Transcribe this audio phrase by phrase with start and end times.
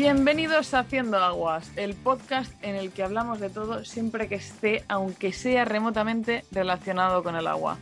[0.00, 4.82] Bienvenidos a Haciendo Aguas, el podcast en el que hablamos de todo siempre que esté,
[4.88, 7.76] aunque sea remotamente, relacionado con el agua.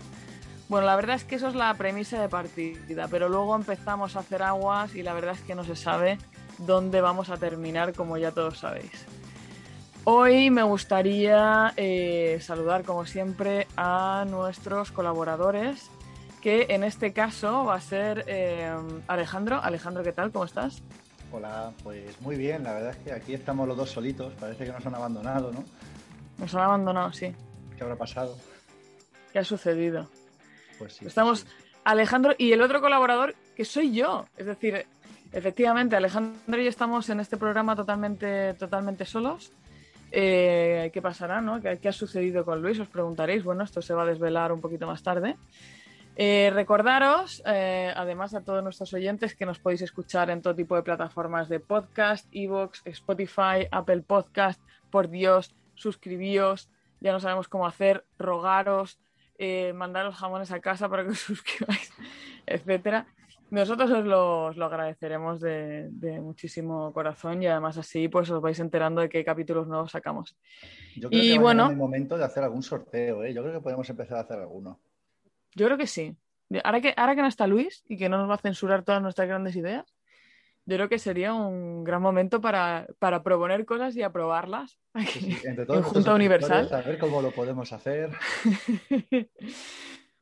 [0.68, 4.18] Bueno, la verdad es que eso es la premisa de partida, pero luego empezamos a
[4.18, 6.18] hacer aguas y la verdad es que no se sabe
[6.58, 9.06] dónde vamos a terminar, como ya todos sabéis.
[10.02, 15.88] Hoy me gustaría eh, saludar, como siempre, a nuestros colaboradores,
[16.42, 18.74] que en este caso va a ser eh,
[19.06, 19.62] Alejandro.
[19.62, 20.32] Alejandro, ¿qué tal?
[20.32, 20.82] ¿Cómo estás?
[21.30, 24.72] Hola, pues muy bien, la verdad es que aquí estamos los dos solitos, parece que
[24.72, 25.62] nos han abandonado, ¿no?
[26.38, 27.34] Nos han abandonado, sí.
[27.76, 28.36] ¿Qué habrá pasado?
[29.32, 30.08] ¿Qué ha sucedido?
[30.78, 31.06] Pues sí.
[31.06, 31.46] Estamos sí.
[31.84, 34.24] Alejandro y el otro colaborador, que soy yo.
[34.38, 34.86] Es decir,
[35.32, 39.52] efectivamente, Alejandro y yo estamos en este programa totalmente, totalmente solos.
[40.10, 41.60] Eh, ¿Qué pasará, no?
[41.60, 42.78] ¿Qué, ¿Qué ha sucedido con Luis?
[42.80, 43.44] Os preguntaréis.
[43.44, 45.36] Bueno, esto se va a desvelar un poquito más tarde.
[46.20, 50.74] Eh, recordaros, eh, además a todos nuestros oyentes, que nos podéis escuchar en todo tipo
[50.74, 54.60] de plataformas de podcast, Evox, Spotify, Apple Podcast.
[54.90, 58.98] Por Dios, suscribíos, ya no sabemos cómo hacer, rogaros,
[59.38, 61.92] eh, mandaros jamones a casa para que os suscribáis,
[62.46, 63.06] etcétera.
[63.50, 68.42] Nosotros os lo, os lo agradeceremos de, de, muchísimo corazón y además así pues os
[68.42, 70.36] vais enterando de qué capítulos nuevos sacamos.
[70.96, 73.32] Yo creo y que bueno, es el momento de hacer algún sorteo, ¿eh?
[73.32, 74.80] Yo creo que podemos empezar a hacer alguno.
[75.58, 76.16] Yo creo que sí.
[76.62, 79.02] Ahora que, ahora que no está Luis y que no nos va a censurar todas
[79.02, 79.92] nuestras grandes ideas,
[80.64, 84.78] yo creo que sería un gran momento para, para proponer cosas y aprobarlas
[85.08, 86.68] Sí, sí, Entre todos en Junta Universal.
[86.72, 88.10] A ver cómo lo podemos hacer.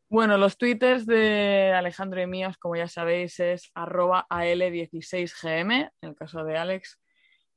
[0.08, 6.16] bueno, los twitters de Alejandro y míos, como ya sabéis, es arroba al16gm, en el
[6.16, 6.98] caso de Alex,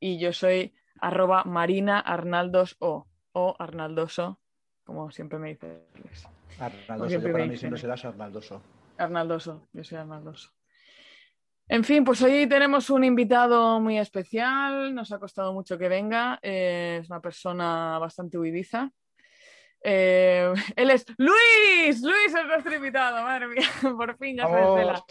[0.02, 4.42] y yo soy arroba marina arnaldos o, o arnaldoso,
[4.84, 6.28] como siempre me dice Luis.
[6.60, 8.62] Arnaldoso, yo para mí siempre serás Arnaldoso.
[8.98, 10.52] Arnaldoso, yo soy Arnaldoso.
[11.72, 16.40] En fin, pues hoy tenemos un invitado muy especial, nos ha costado mucho que venga,
[16.42, 18.92] eh, es una persona bastante huidiza.
[19.84, 23.68] Eh, él es Luis, Luis es nuestro invitado, madre mía,
[23.98, 25.04] por fin ya se desvela,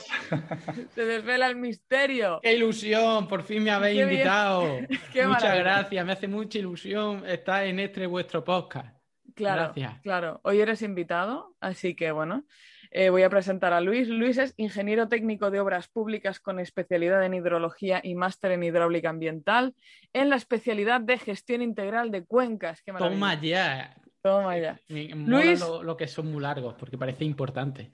[0.95, 2.41] se desvela el misterio.
[2.43, 3.28] ¡Qué ilusión!
[3.28, 4.65] Por fin me habéis Qué invitado.
[5.12, 5.62] Qué Muchas maravilla.
[5.62, 8.97] gracias, me hace mucha ilusión estar en este vuestro podcast.
[9.38, 10.00] Claro, Gracias.
[10.03, 12.44] claro, hoy eres invitado, así que bueno,
[12.91, 14.09] eh, voy a presentar a Luis.
[14.09, 19.10] Luis es ingeniero técnico de obras públicas con especialidad en hidrología y máster en hidráulica
[19.10, 19.75] ambiental
[20.12, 22.82] en la especialidad de gestión integral de cuencas.
[22.82, 22.93] Qué.
[22.93, 23.94] Toma ya.
[24.22, 24.81] Toma ya.
[24.88, 25.60] Me mola Luis.
[25.60, 27.91] lo, lo que son muy largos, porque parece importante.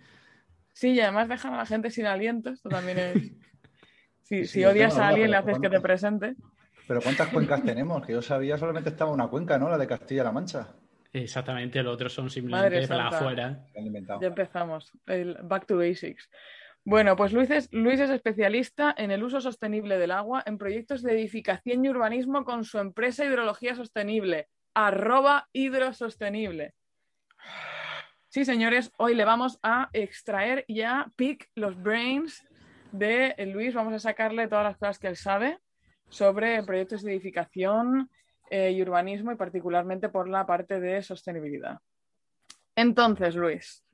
[0.72, 3.12] Sí, y además dejan a la gente sin aliento, esto también es...
[3.14, 3.36] Si,
[4.24, 6.34] Sí, si sí, odias a alguien, le haces que te presente.
[6.88, 8.04] Pero ¿cuántas cuencas tenemos?
[8.06, 9.68] Que yo sabía solamente estaba una cuenca, ¿no?
[9.68, 10.68] La de Castilla-La Mancha.
[11.14, 13.64] Exactamente, los otros son simplemente para afuera.
[14.20, 14.90] Ya empezamos.
[15.06, 16.28] El back to basics.
[16.84, 21.02] Bueno, pues Luis es, Luis es especialista en el uso sostenible del agua en proyectos
[21.02, 26.74] de edificación y urbanismo con su empresa Hidrología Sostenible, arroba hidrosostenible.
[28.28, 32.44] Sí, señores, hoy le vamos a extraer y a pick los brains
[32.90, 33.72] de Luis.
[33.72, 35.60] Vamos a sacarle todas las cosas que él sabe
[36.08, 38.10] sobre proyectos de edificación
[38.56, 41.80] eh, y urbanismo y particularmente por la parte de sostenibilidad.
[42.76, 43.84] Entonces, Luis,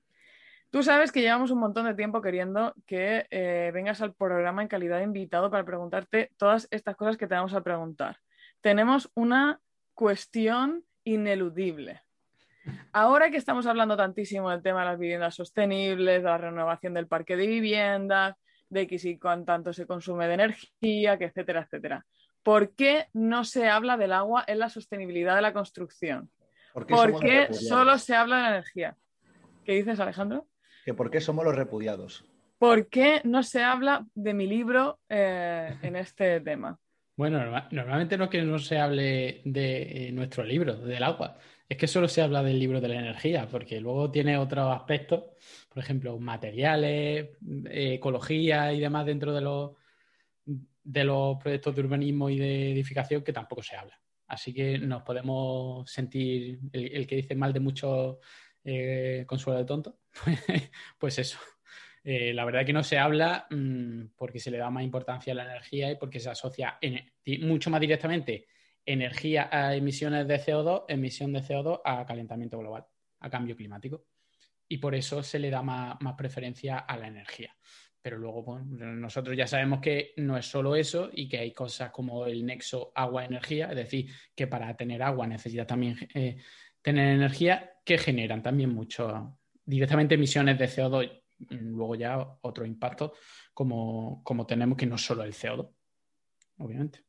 [0.70, 4.68] tú sabes que llevamos un montón de tiempo queriendo que eh, vengas al programa en
[4.68, 8.18] calidad de invitado para preguntarte todas estas cosas que te vamos a preguntar.
[8.60, 9.60] Tenemos una
[9.94, 12.02] cuestión ineludible.
[12.92, 17.06] Ahora que estamos hablando tantísimo del tema de las viviendas sostenibles, de la renovación del
[17.06, 18.36] parque de viviendas,
[18.68, 22.04] de que si cuán tanto se consume de energía, que etcétera, etcétera.
[22.42, 26.30] ¿Por qué no se habla del agua en la sostenibilidad de la construcción?
[26.72, 28.96] ¿Por qué solo se habla de la energía?
[29.64, 30.46] ¿Qué dices, Alejandro?
[30.84, 32.24] ¿Que ¿Por qué somos los repudiados?
[32.58, 36.78] ¿Por qué no se habla de mi libro eh, en este tema?
[37.16, 41.36] Bueno, norma- normalmente no es que no se hable de eh, nuestro libro, del agua.
[41.68, 45.24] Es que solo se habla del libro de la energía, porque luego tiene otros aspectos,
[45.68, 47.30] por ejemplo, materiales,
[47.66, 49.72] eh, ecología y demás dentro de los,
[50.82, 54.00] de los proyectos de urbanismo y de edificación que tampoco se habla.
[54.26, 58.20] Así que nos podemos sentir, el, que dice mal de mucho
[58.64, 59.98] eh, de tonto,
[60.98, 61.38] pues eso.
[62.02, 65.36] Eh, la verdad que no se habla mmm, porque se le da más importancia a
[65.36, 66.78] la energía y porque se asocia
[67.40, 68.46] mucho más directamente
[68.86, 72.86] energía a emisiones de CO2, emisión de CO2 a calentamiento global,
[73.20, 74.06] a cambio climático.
[74.68, 77.54] Y por eso se le da más, más preferencia a la energía.
[78.02, 78.64] Pero luego bueno,
[78.94, 82.92] nosotros ya sabemos que no es solo eso y que hay cosas como el nexo
[82.94, 86.38] agua-energía, es decir, que para tener agua necesita también eh,
[86.80, 93.14] tener energía que generan también mucho, directamente emisiones de CO2 luego ya otro impacto
[93.54, 95.68] como, como tenemos que no solo el CO2,
[96.58, 97.04] obviamente.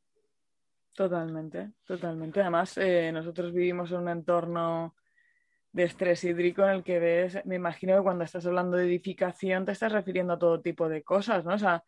[0.94, 2.42] Totalmente, totalmente.
[2.42, 4.96] Además, eh, nosotros vivimos en un entorno
[5.74, 9.66] de estrés hídrico en el que ves, me imagino que cuando estás hablando de edificación
[9.66, 11.54] te estás refiriendo a todo tipo de cosas, ¿no?
[11.54, 11.84] O sea,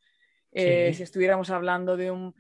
[0.52, 2.36] eh, si estuviéramos hablando de un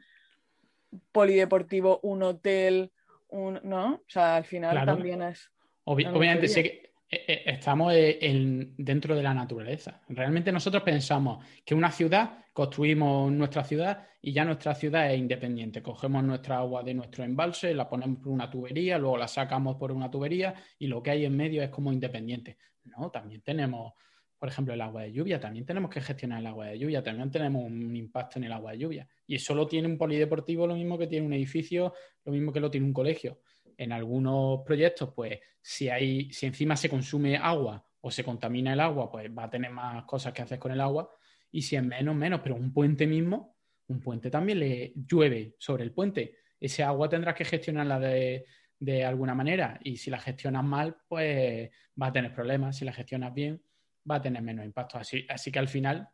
[1.11, 2.91] polideportivo, un hotel,
[3.27, 3.95] un, ¿no?
[3.95, 5.51] O sea, al final también es...
[5.83, 10.01] obviamente, sí que eh, eh, estamos dentro de la naturaleza.
[10.09, 15.83] Realmente nosotros pensamos que una ciudad, construimos nuestra ciudad y ya nuestra ciudad es independiente.
[15.83, 19.91] Cogemos nuestra agua de nuestro embalse, la ponemos por una tubería, luego la sacamos por
[19.91, 22.57] una tubería y lo que hay en medio es como independiente.
[22.85, 23.93] No, también tenemos,
[24.37, 27.29] por ejemplo, el agua de lluvia, también tenemos que gestionar el agua de lluvia, también
[27.29, 29.07] tenemos un impacto en el agua de lluvia.
[29.27, 31.93] Y solo tiene un polideportivo lo mismo que tiene un edificio,
[32.25, 33.39] lo mismo que lo tiene un colegio
[33.77, 38.79] en algunos proyectos, pues si hay, si encima se consume agua o se contamina el
[38.79, 41.09] agua, pues va a tener más cosas que hacer con el agua.
[41.51, 42.41] Y si es menos, menos.
[42.41, 46.35] Pero un puente mismo, un puente también le llueve sobre el puente.
[46.59, 48.45] Ese agua tendrás que gestionarla de,
[48.79, 49.79] de alguna manera.
[49.83, 51.69] Y si la gestionas mal, pues
[52.01, 52.77] va a tener problemas.
[52.77, 53.61] Si la gestionas bien,
[54.09, 54.97] va a tener menos impacto.
[54.97, 56.09] Así, así que al final,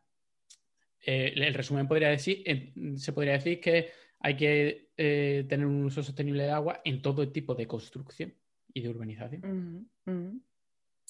[1.04, 3.90] eh, el resumen podría decir, eh, se podría decir que
[4.20, 8.34] hay que eh, tener un uso sostenible de agua en todo tipo de construcción
[8.72, 9.90] y de urbanización.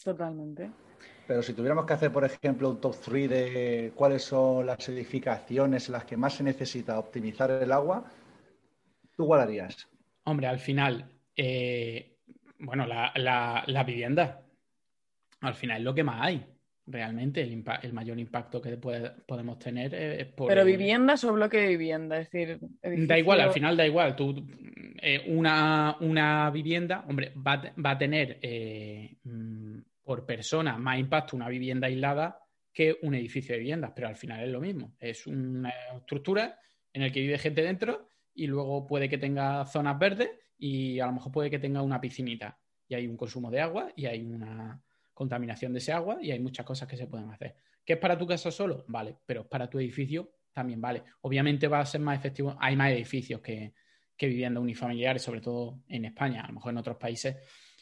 [0.02, 0.70] Totalmente.
[1.26, 5.88] Pero si tuviéramos que hacer, por ejemplo, un top 3 de cuáles son las edificaciones
[5.88, 8.04] en las que más se necesita optimizar el agua,
[9.16, 9.88] ¿tú cuál harías?
[10.24, 12.16] Hombre, al final, eh,
[12.58, 13.12] bueno, la,
[13.66, 14.42] la vivienda.
[15.40, 16.46] Al final es lo que más hay
[16.86, 20.48] realmente el, mayor impacto que podemos tener es por...
[20.48, 22.58] Pero viviendas o bloque de vivienda, es decir...
[22.82, 24.16] Da igual, al final da igual.
[24.16, 24.46] Tú,
[25.00, 31.86] eh, una, vivienda, hombre, va, a tener eh, mm, por persona más impacto una vivienda
[31.86, 32.38] aislada
[32.72, 34.94] que un edificio de viviendas, pero al final es lo mismo.
[34.98, 36.58] Es una estructura
[36.92, 41.06] en la que vive gente dentro y luego puede que tenga zonas verdes y a
[41.06, 44.22] lo mejor puede que tenga una piscinita y hay un consumo de agua y hay
[44.22, 44.82] una
[45.20, 47.54] contaminación de ese agua y hay muchas cosas que se pueden hacer.
[47.84, 48.86] ¿Qué es para tu casa solo?
[48.88, 51.02] Vale, pero para tu edificio también vale.
[51.20, 53.74] Obviamente va a ser más efectivo, hay más edificios que,
[54.18, 57.36] viviendas unifamiliares, sobre todo en España, a lo mejor en otros países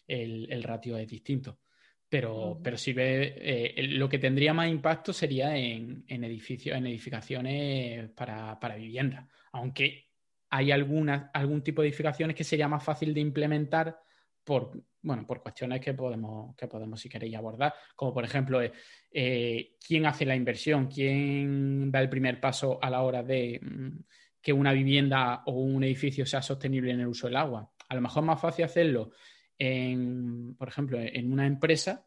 [0.04, 1.60] el, ratio es distinto.
[2.08, 8.10] Pero, pero si ve, eh, lo que tendría más impacto sería en, edificios, en edificaciones
[8.16, 9.28] para, para vivienda.
[9.52, 10.08] Aunque
[10.50, 14.00] hay algunas, algún tipo de edificaciones que sería más fácil de implementar
[14.42, 14.72] por,
[15.02, 18.72] bueno, por cuestiones que podemos, que podemos, si queréis, abordar, como por ejemplo, eh,
[19.10, 23.98] eh, quién hace la inversión, quién da el primer paso a la hora de mm,
[24.40, 27.72] que una vivienda o un edificio sea sostenible en el uso del agua.
[27.88, 29.12] A lo mejor es más fácil hacerlo,
[29.58, 32.06] en, por ejemplo, en una empresa,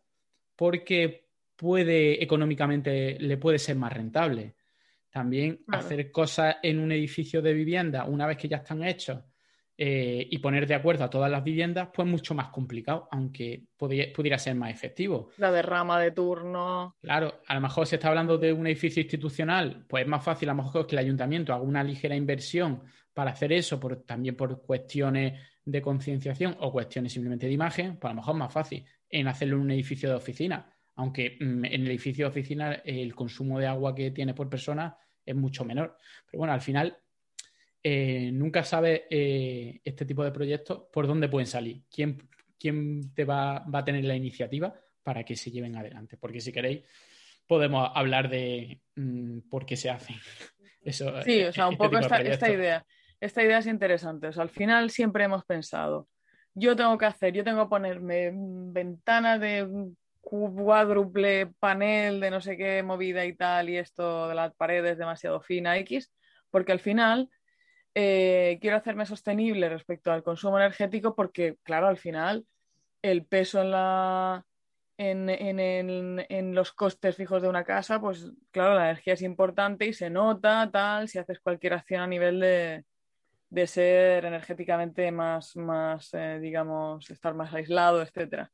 [0.55, 4.55] porque puede económicamente, le puede ser más rentable.
[5.09, 9.21] También hacer cosas en un edificio de vivienda, una vez que ya están hechos,
[9.83, 14.37] eh, y poner de acuerdo a todas las viviendas, pues mucho más complicado, aunque pudiera
[14.37, 15.31] ser más efectivo.
[15.37, 16.97] La derrama de turno.
[17.01, 20.49] Claro, a lo mejor se está hablando de un edificio institucional, pues es más fácil
[20.49, 24.35] a lo mejor que el ayuntamiento haga una ligera inversión para hacer eso, por, también
[24.35, 28.53] por cuestiones de concienciación o cuestiones simplemente de imagen, pues a lo mejor es más
[28.53, 32.73] fácil en hacerlo en un edificio de oficina, aunque mm, en el edificio de oficina
[32.85, 34.95] el consumo de agua que tiene por persona
[35.25, 35.97] es mucho menor.
[36.27, 36.95] Pero bueno, al final
[37.83, 43.25] eh, nunca sabes eh, este tipo de proyectos por dónde pueden salir, quién, quién te
[43.25, 44.73] va, a tener la iniciativa
[45.03, 46.17] para que se lleven adelante.
[46.17, 46.83] Porque si queréis,
[47.47, 50.15] podemos hablar de mm, por qué se hacen.
[50.83, 52.85] Eso, sí, o sea, un este poco esta, idea.
[53.19, 54.27] Esta idea es interesante.
[54.27, 56.07] O sea, al final siempre hemos pensado,
[56.53, 62.57] yo tengo que hacer, yo tengo que ponerme ventana de cuádruple panel de no sé
[62.57, 66.11] qué movida y tal, y esto de las paredes demasiado fina X,
[66.49, 67.29] porque al final
[67.93, 72.45] eh, quiero hacerme sostenible respecto al consumo energético porque, claro, al final
[73.01, 74.45] el peso en, la,
[74.97, 80.09] en, los costes fijos de una casa, pues claro, la energía es importante y se
[80.09, 82.85] nota, tal, si haces cualquier acción a nivel de,
[83.67, 88.47] ser energéticamente más, más eh, digamos, estar más aislado, etc.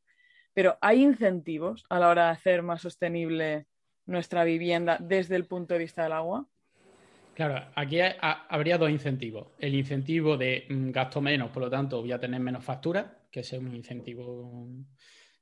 [0.53, 3.67] Pero hay incentivos a la hora de hacer más sostenible
[4.05, 6.47] nuestra vivienda desde el punto de vista del agua.
[7.37, 7.99] Claro, aquí
[8.49, 9.49] habría dos incentivos.
[9.59, 13.41] El incentivo de mm, gasto menos, por lo tanto voy a tener menos factura, que
[13.41, 14.67] es un incentivo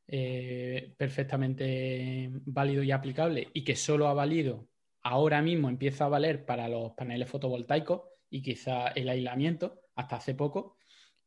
[0.06, 4.68] eh, perfectamente válido y aplicable y que solo ha valido,
[5.04, 10.36] ahora mismo empieza a valer para los paneles fotovoltaicos y quizá el aislamiento, hasta hace
[10.36, 10.76] poco,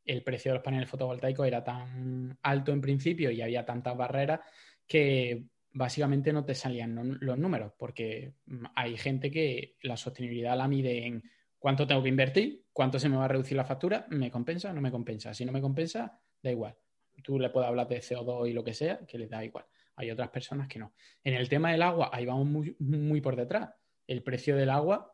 [0.05, 4.41] el precio de los paneles fotovoltaicos era tan alto en principio y había tantas barreras
[4.87, 5.45] que
[5.79, 11.07] básicamente no te salían los números, porque mm, hay gente que la sostenibilidad la mide
[11.07, 11.23] en
[11.59, 12.65] ¿Cuánto tengo que invertir?
[12.73, 14.07] ¿Cuánto se me va a reducir la factura?
[14.11, 15.35] ¿Me compensa o no me compensa?
[15.35, 16.77] Si no me compensa, da igual.
[17.23, 19.65] Tú le puedes hablar de CO2 y lo que sea, que les da igual.
[19.97, 20.95] Hay otras personas que no.
[21.25, 23.71] En el tema del agua, ahí vamos muy, muy por detrás.
[24.07, 25.13] El precio del agua,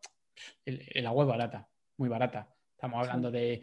[0.67, 2.55] el, agua es barata, muy barata.
[2.73, 3.63] Estamos hablando de,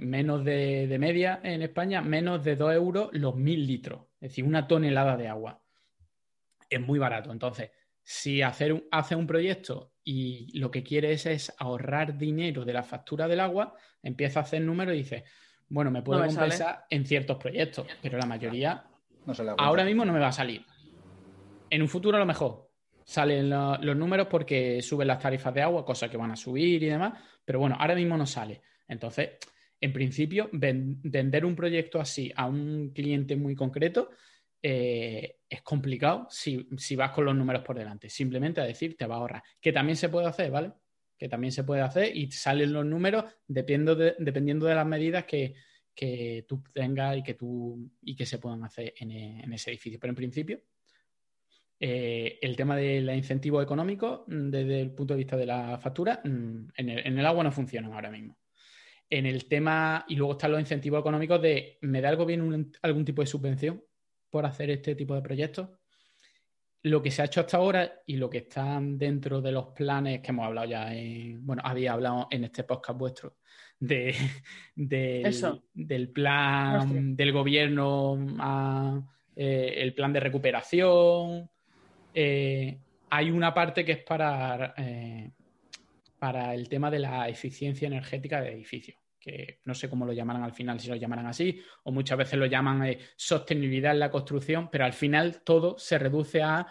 [0.00, 4.02] menos de, de, media en España, menos de 2 euros los mil litros.
[4.20, 5.62] Es decir, una tonelada de agua.
[6.68, 7.32] Es muy barato.
[7.32, 7.70] Entonces,
[8.02, 12.82] si hacer un, hace un proyecto y lo que quieres es ahorrar dinero de la
[12.82, 15.24] factura del agua, empieza a hacer números y dice,
[15.68, 18.84] bueno, me puedo compensar en ciertos proyectos, pero la mayoría
[19.58, 20.64] ahora mismo no me va a salir.
[21.70, 22.70] En un futuro a lo mejor
[23.04, 26.86] salen los números porque suben las tarifas de agua, cosas que van a subir y
[26.86, 28.60] demás, pero bueno, ahora mismo no sale.
[28.88, 29.30] Entonces,
[29.80, 34.10] en principio, vender un proyecto así a un cliente muy concreto
[34.62, 38.10] eh, es complicado si, vas con los números por delante.
[38.10, 39.42] Simplemente a decir, te va a ahorrar.
[39.60, 40.72] Que también se puede hacer, ¿vale?
[41.18, 45.54] Que también se puede hacer y salen los números dependiendo de, las medidas que,
[46.46, 49.98] tú tengas y que, tú, y que se puedan hacer en, ese edificio.
[49.98, 50.60] Pero en principio,
[51.78, 56.68] eh, el tema del incentivo económico, desde el punto de vista de la factura, mm,
[56.76, 58.36] en el, agua no funcionan ahora mismo.
[59.10, 63.04] En el tema, y luego están los incentivos económicos de, ¿me da el gobierno algún
[63.04, 63.82] tipo de subvención?
[64.30, 65.68] por hacer este tipo de proyectos.
[66.82, 70.20] Lo que se ha hecho hasta ahora y lo que están dentro de los planes
[70.20, 73.36] que hemos hablado ya en, bueno, había hablado en este podcast vuestro
[73.78, 74.14] de,
[75.74, 78.18] del plan del gobierno
[79.36, 81.50] eh, el plan de recuperación.
[82.14, 82.78] Eh,
[83.10, 85.30] hay una parte que es para, eh,
[86.18, 90.42] para el tema de la eficiencia energética de edificios que no sé cómo lo llamarán
[90.42, 94.10] al final, si lo llamarán así, o muchas veces lo llaman eh, sostenibilidad en la
[94.10, 96.66] construcción, pero al final todo se reduce a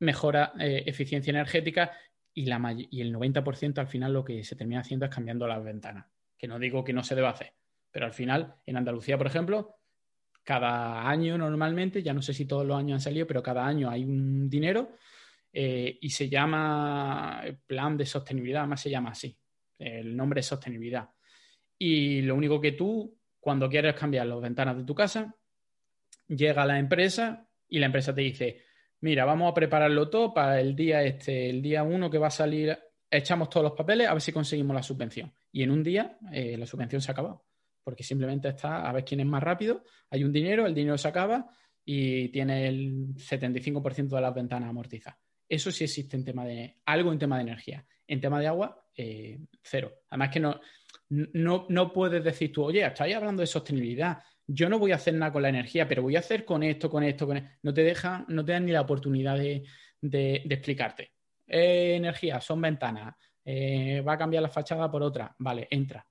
[0.00, 1.92] mejora eh, eficiencia energética
[2.34, 5.62] y, la, y el 90% al final lo que se termina haciendo es cambiando las
[5.62, 7.54] ventanas, que no digo que no se deba hacer,
[7.92, 9.76] pero al final en Andalucía, por ejemplo,
[10.42, 13.88] cada año normalmente, ya no sé si todos los años han salido, pero cada año
[13.88, 14.96] hay un dinero
[15.52, 19.38] eh, y se llama plan de sostenibilidad, más se llama así,
[19.78, 21.13] el nombre es sostenibilidad
[21.86, 25.36] y lo único que tú, cuando quieres cambiar las ventanas de tu casa,
[26.26, 28.62] llega a la empresa y la empresa te dice,
[29.00, 32.30] mira, vamos a prepararlo todo para el día este, el día uno que va a
[32.30, 32.74] salir,
[33.10, 35.30] echamos todos los papeles a ver si conseguimos la subvención.
[35.52, 37.44] Y en un día eh, la subvención se ha acabado,
[37.82, 41.08] porque simplemente está a ver quién es más rápido, hay un dinero, el dinero se
[41.08, 41.50] acaba
[41.84, 45.20] y tiene el 75% de las ventanas amortizadas.
[45.46, 47.84] Eso sí existe en tema de algo en tema de energía.
[48.06, 49.92] En tema de agua, eh, cero.
[50.08, 50.58] Además que no,
[51.08, 55.14] no, no puedes decir tú, oye, estáis hablando de sostenibilidad, yo no voy a hacer
[55.14, 57.50] nada con la energía, pero voy a hacer con esto, con esto, con esto.
[57.62, 59.64] No te dejan, no te dan ni la oportunidad de,
[60.02, 61.12] explicarte.
[61.46, 66.06] Eh, energía, son ventanas, eh, va a cambiar la fachada por otra, vale, entra.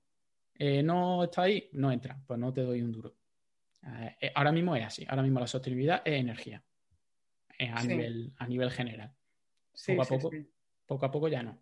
[0.56, 3.16] Eh, no está ahí, no entra, pues no te doy un duro.
[4.34, 6.62] ahora mismo es así, ahora mismo la sostenibilidad es energía,
[7.58, 9.12] a, nivel, a nivel general.
[9.86, 10.30] poco a poco,
[10.86, 11.58] poco a poco ya no.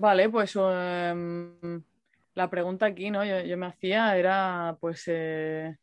[0.00, 1.82] Vale, pues em,
[2.34, 3.22] la pregunta aquí, ¿no?
[3.22, 5.76] Yo, me hacía era, pues, eh,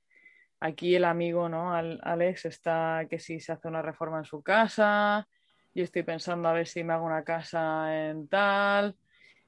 [0.60, 1.72] aquí el amigo, ¿no?
[1.72, 5.28] Alex está que si se hace una reforma en su casa,
[5.76, 8.96] yo estoy pensando a ver si me hago una casa en tal.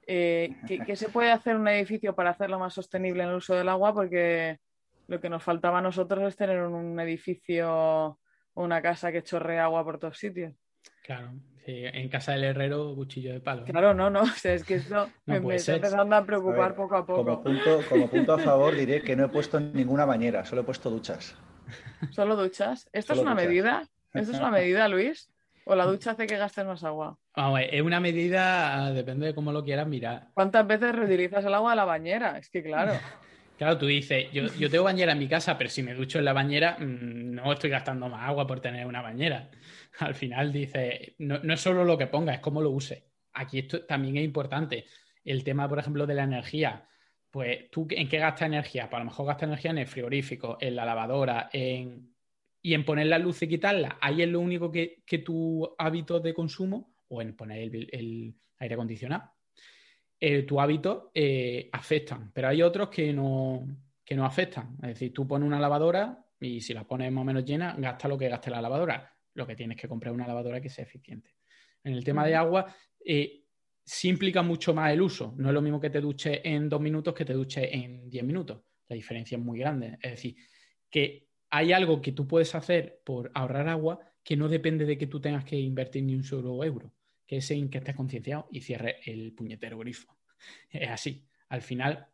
[0.06, 3.70] Eh, ¿qué, se puede hacer un edificio para hacerlo más sostenible en el uso del
[3.70, 3.92] agua?
[3.92, 4.60] Porque
[5.08, 8.20] lo que nos faltaba a nosotros es tener un edificio o
[8.54, 10.54] una casa que chorre agua por todos sitios.
[11.02, 11.32] Claro,
[11.70, 13.64] en casa del herrero, cuchillo de palo.
[13.66, 17.24] Claro, no, no, es que esto me, está empezando a preocupar poco a poco.
[17.24, 20.66] Como punto, como punto, a favor diré que no he puesto ninguna bañera, solo he
[20.66, 21.36] puesto duchas.
[22.12, 22.90] ¿Solo duchas?
[22.94, 23.88] ¿Esto es una medida?
[24.14, 25.30] ¿Esto es una medida, Luis?
[25.66, 27.18] ¿O la ducha hace que gastes más agua?
[27.36, 30.30] Vamos, es una medida, depende de cómo lo quieras mirar.
[30.34, 32.38] ¿Cuántas veces reutilizas el agua de la bañera?
[32.38, 32.94] Es que claro.
[33.60, 36.24] Claro, tú dices, yo, yo, tengo bañera en mi casa, pero si me ducho en
[36.24, 39.50] la bañera, mm, no estoy gastando más agua por tener una bañera.
[40.00, 43.12] Al final dice, no, no es solo lo que ponga, es cómo lo use.
[43.34, 44.86] Aquí esto también es importante.
[45.24, 46.88] El tema, por ejemplo, de la energía.
[47.30, 48.90] Pues tú, ¿en qué gastas energía?
[48.90, 52.14] Pues a lo mejor gastas energía en el frigorífico, en la lavadora, en...
[52.62, 53.98] y en poner la luz y quitarla.
[54.02, 57.60] Ahí es lo único que, que tu hábito de consumo, o en poner
[57.92, 59.32] el aire acondicionado
[60.20, 63.66] eh, tu hábito eh, afectan, pero hay otros que no,
[64.04, 64.76] que no afectan.
[64.82, 68.08] Es decir, tú pones una lavadora y si la pones más o menos llena, gasta
[68.08, 69.16] lo que gaste la lavadora.
[69.40, 71.36] Lo que tienes que comprar una lavadora que sea eficiente.
[71.84, 73.46] En el tema de agua, eh,
[73.84, 75.34] sí implica mucho más el uso.
[75.38, 78.24] No es lo mismo que te duche en dos minutos que te duche en diez
[78.24, 78.62] minutos.
[78.90, 79.98] La diferencia es muy grande.
[80.02, 80.36] Es decir,
[80.90, 85.08] que hay algo que tú puedes hacer por ahorrar agua que no depende de que
[85.08, 86.94] tú tengas que invertir ni un solo euro
[87.30, 90.18] que es en que estés concienciado y cierre el puñetero grifo.
[90.72, 91.28] Es así.
[91.50, 92.08] Al final,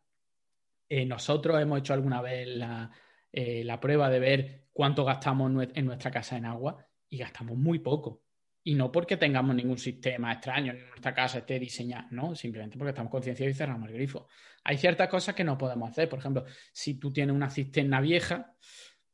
[0.90, 2.90] eh, nosotros hemos hecho alguna vez la,
[3.32, 7.78] eh, la prueba de ver cuánto gastamos en nuestra casa en agua y gastamos muy
[7.78, 8.22] poco.
[8.64, 12.90] Y no porque tengamos ningún sistema extraño en nuestra casa esté diseñado, no, simplemente porque
[12.90, 14.26] estamos concienciados y cerramos el grifo.
[14.64, 16.08] Hay ciertas cosas que no podemos hacer.
[16.08, 18.52] Por ejemplo, si tú tienes una cisterna vieja,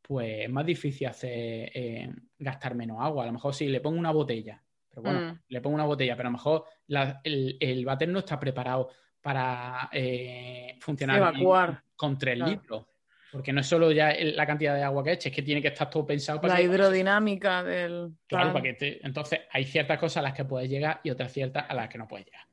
[0.01, 3.25] pues es más difícil hacer eh, gastar menos agua.
[3.25, 5.39] A lo mejor si le pongo una botella, pero bueno, Mm.
[5.49, 8.89] le pongo una botella, pero a lo mejor la- el, el váter no está preparado
[9.21, 11.85] para eh, funcionar Evacuar.
[11.95, 12.51] con tres Claro.
[12.53, 12.87] litros.
[13.33, 15.69] Porque no es solo ya la cantidad de agua que eches, es que tiene que
[15.69, 18.11] estar todo pensado para La que- hidrodinámica del.
[18.27, 21.33] Claro, para que te- entonces hay ciertas cosas a las que puedes llegar y otras
[21.33, 22.45] ciertas a las que no puedes llegar.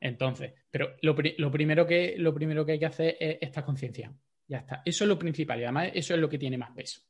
[0.00, 3.64] Entonces, pero lo, pri- lo primero, que, lo primero que hay que hacer es estar
[3.64, 4.14] concienciado.
[4.48, 4.82] Ya está.
[4.84, 7.00] Eso es lo principal y además eso es lo que tiene más peso.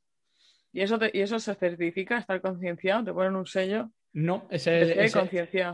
[0.73, 2.19] ¿Y eso, te- ¿Y eso se certifica?
[2.19, 3.05] ¿Estar concienciado?
[3.05, 3.91] ¿Te ponen un sello?
[4.15, 5.19] No, ese es, ese-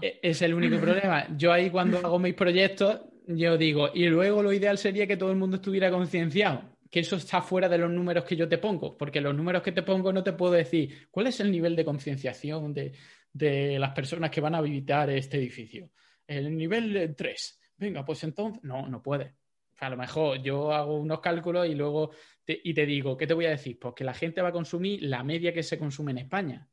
[0.03, 1.27] e- es el único problema.
[1.37, 5.31] Yo ahí cuando hago mis proyectos, yo digo, y luego lo ideal sería que todo
[5.31, 6.72] el mundo estuviera concienciado.
[6.93, 9.73] Que eso está fuera de los números que yo te pongo, porque los números que
[9.73, 12.93] te pongo no te puedo decir cuál es el nivel de concienciación de,
[13.33, 15.91] de las personas que van a visitar este edificio.
[16.27, 17.61] El nivel 3.
[17.79, 19.35] Venga, pues entonces, no, no puede.
[19.81, 22.11] A lo mejor yo hago unos cálculos y luego
[22.45, 23.79] te, y te digo, ¿qué te voy a decir?
[23.79, 26.69] Pues que la gente va a consumir la media que se consume en España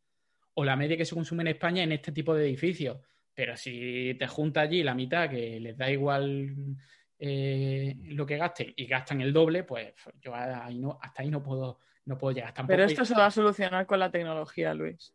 [0.53, 2.97] o la media que se consume en España en este tipo de edificios.
[3.33, 6.53] Pero si te junta allí la mitad que les da igual
[7.19, 11.43] eh, lo que gasten y gastan el doble, pues yo ahí no, hasta ahí no
[11.43, 12.53] puedo, no puedo llegar.
[12.53, 15.13] Tampoco Pero esto se va a solucionar con la tecnología, Luis.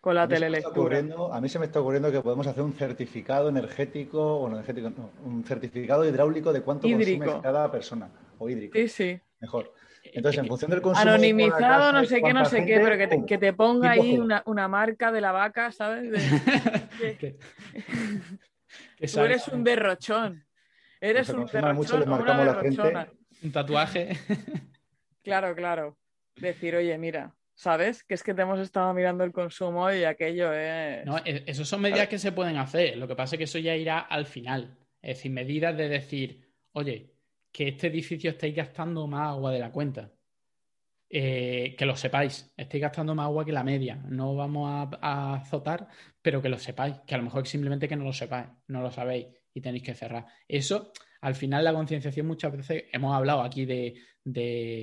[0.00, 0.98] Con la A telelectura.
[1.32, 5.10] a mí se me está ocurriendo que podemos hacer un certificado energético, bueno, energético, no,
[5.24, 7.24] un certificado hidráulico de cuánto Hídrico.
[7.24, 9.20] consume cada persona, o hídrico, Sí, sí.
[9.40, 9.72] mejor.
[10.02, 11.10] Entonces, en función del consumo.
[11.10, 14.42] Anonimizado, no sé qué, no sé qué, pero que te, que te ponga ahí una,
[14.46, 16.10] una marca de la vaca, ¿sabes?
[16.10, 17.38] De-
[19.12, 20.44] tú eres un derrochón.
[21.04, 22.70] Eres un consuma mucho, le marcamos la gente.
[22.82, 23.12] derrochona.
[23.42, 24.16] un tatuaje.
[25.22, 25.98] Claro, claro.
[26.36, 28.02] Decir, oye, mira, ¿sabes?
[28.04, 31.04] Que es que te hemos estado mirando el consumo y aquello es...
[31.04, 32.96] No, e- eso son medidas que se pueden hacer.
[32.96, 34.78] Lo que pasa es que eso ya irá al final.
[35.02, 37.12] Es decir, medidas de decir, oye,
[37.52, 40.10] que este edificio estáis gastando más agua de la cuenta.
[41.10, 43.96] Eh, que lo sepáis, estáis gastando más agua que la media.
[44.08, 45.86] No vamos a, a azotar,
[46.22, 46.96] pero que lo sepáis.
[47.06, 49.84] Que a lo mejor es simplemente que no lo sepáis, no lo sabéis y tenéis
[49.84, 50.26] que cerrar.
[50.46, 53.94] Eso, al final, la concienciación muchas veces, hemos hablado aquí de,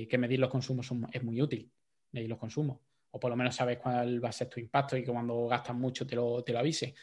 [0.08, 1.70] que medir los consumos es muy útil,
[2.12, 2.80] medir los consumos.
[3.10, 5.76] O por lo menos sabes cuál va a ser tu impacto y que cuando gastas
[5.76, 6.94] mucho te lo, te lo avise.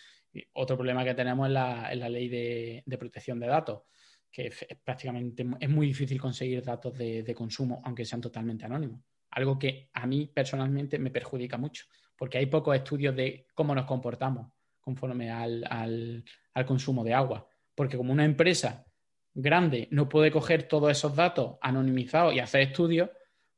[0.54, 3.84] Otro problema que tenemos es la, es la ley de, de protección de datos,
[4.32, 9.02] que es, prácticamente es muy difícil conseguir datos de, de consumo, aunque sean totalmente anónimos.
[9.32, 13.86] Algo que a mí personalmente me perjudica mucho, porque hay pocos estudios de cómo nos
[13.86, 17.48] comportamos conforme al- al consumo de agua.
[17.80, 18.86] Porque como una empresa
[19.34, 23.10] grande no puede coger todos esos datos anonimizados y hacer estudios,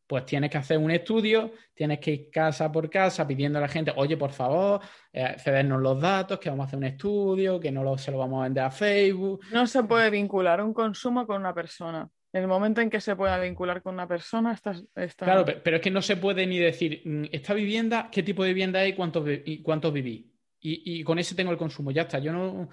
[0.06, 3.68] pues tienes que hacer un estudio, tienes que ir casa por casa pidiendo a la
[3.68, 4.80] gente, oye, por favor,
[5.12, 8.20] eh, cedernos los datos, que vamos a hacer un estudio, que no lo- se lo
[8.20, 9.42] vamos a vender a Facebook.
[9.52, 12.08] No se puede vincular un consumo con una persona.
[12.32, 14.84] En el momento en que se pueda vincular con una persona, estás...
[14.96, 18.22] está- Claro, pe- pero es que no se puede ni decir, mm, esta vivienda, qué
[18.22, 20.32] tipo de vivienda es y cuántos, y cuántos viví.
[20.60, 22.20] Y, y con ese tengo el consumo, ya está.
[22.20, 22.70] Yo no,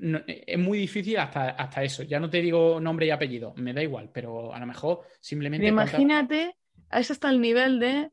[0.00, 2.02] no- es muy difícil hasta, hasta eso.
[2.02, 5.62] Ya no te digo nombre y apellido, me da igual, pero a lo mejor simplemente.
[5.62, 6.56] Pero imagínate,
[6.90, 8.10] a eso está el nivel de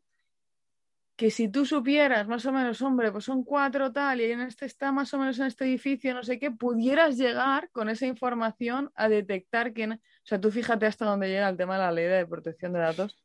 [1.15, 4.65] que si tú supieras más o menos, hombre, pues son cuatro tal, y en este
[4.67, 8.91] está más o menos en este edificio, no sé qué, pudieras llegar con esa información
[8.93, 9.93] a detectar quién.
[9.93, 12.79] O sea, tú fíjate hasta dónde llega el tema de la ley de protección de
[12.79, 13.23] datos,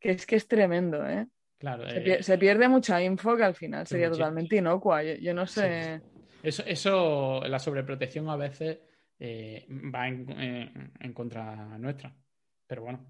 [0.00, 1.28] que es que es tremendo, ¿eh?
[1.58, 4.24] Claro, Se, eh, se pierde mucha info que al final sería muchísimo.
[4.26, 5.04] totalmente inocua.
[5.04, 6.02] Yo, yo no sé.
[6.42, 8.80] Eso, eso, la sobreprotección a veces
[9.18, 12.14] eh, va en, en- en contra nuestra.
[12.66, 13.06] Pero bueno,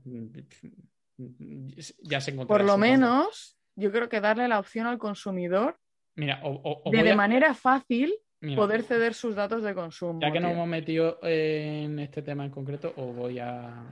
[2.02, 2.58] ya se encontrará.
[2.64, 5.78] Por lo menos, yo creo que darle la opción al consumidor
[6.14, 9.74] Mira, o, o- o de, de a- manera fácil mira, poder ceder sus datos de
[9.74, 10.20] consumo.
[10.20, 10.56] Ya que nos tío.
[10.56, 13.82] hemos metido en este tema en concreto, os voy a,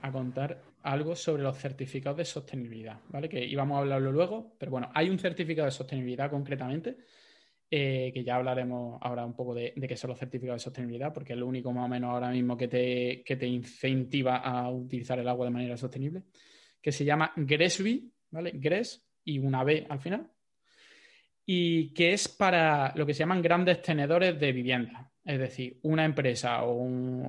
[0.00, 3.28] a contar algo sobre los certificados de sostenibilidad, ¿vale?
[3.28, 6.96] Que íbamos a hablarlo luego, pero bueno, hay un certificado de sostenibilidad concretamente,
[7.70, 11.12] eh, que ya hablaremos ahora un poco de, de qué son los certificados de sostenibilidad,
[11.12, 14.70] porque es lo único más o menos ahora mismo que te, que te incentiva a
[14.70, 16.22] utilizar el agua de manera sostenible,
[16.80, 18.52] que se llama GRESB, ¿vale?
[18.54, 20.30] GRES y una B al final,
[21.44, 25.10] y que es para lo que se llaman grandes tenedores de vivienda.
[25.24, 26.82] Es decir, una empresa o,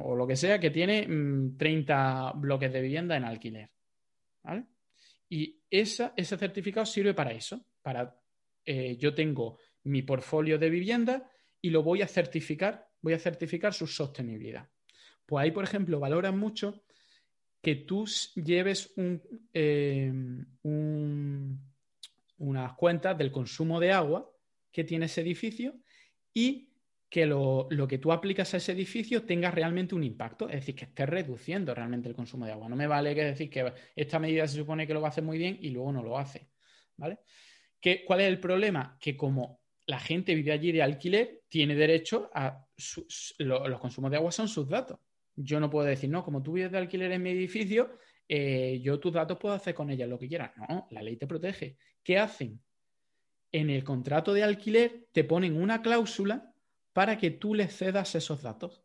[0.03, 3.69] o lo que sea que tiene mm, 30 bloques de vivienda en alquiler.
[4.43, 4.65] ¿vale?
[5.29, 7.59] Y esa- ese certificado sirve para eso.
[7.81, 8.15] Para,
[8.65, 13.73] eh, yo tengo mi portfolio de vivienda y lo voy a certificar, voy a certificar
[13.73, 14.69] su sostenibilidad.
[15.25, 16.83] Pues ahí, por ejemplo, valoran mucho
[17.61, 18.93] que tú lleves
[19.53, 20.13] eh,
[22.37, 24.31] unas cuentas del consumo de agua
[24.71, 25.75] que tiene ese edificio
[26.33, 26.69] y
[27.09, 30.85] que lo, que tú aplicas a ese edificio tenga realmente un impacto, es decir, que
[30.85, 32.69] esté reduciendo realmente el consumo de agua.
[32.69, 35.23] No me vale que decir que esta medida se supone que lo va a hacer
[35.23, 36.49] muy bien y luego no lo hace.
[36.97, 37.19] ¿Vale?
[38.05, 38.97] ¿Cuál es el problema?
[38.99, 42.65] Que como la gente vive allí de alquiler, tiene derecho a
[43.39, 44.99] los consumos de agua son sus datos.
[45.35, 47.97] Yo no puedo decir, no, como tú vives de alquiler en mi edificio,
[48.27, 50.51] eh, yo tus datos puedo hacer con ellas lo que quieras.
[50.57, 51.77] No, la ley te protege.
[52.03, 52.59] ¿Qué hacen?
[53.51, 56.53] En el contrato de alquiler te ponen una cláusula
[56.91, 58.83] para que tú les cedas esos datos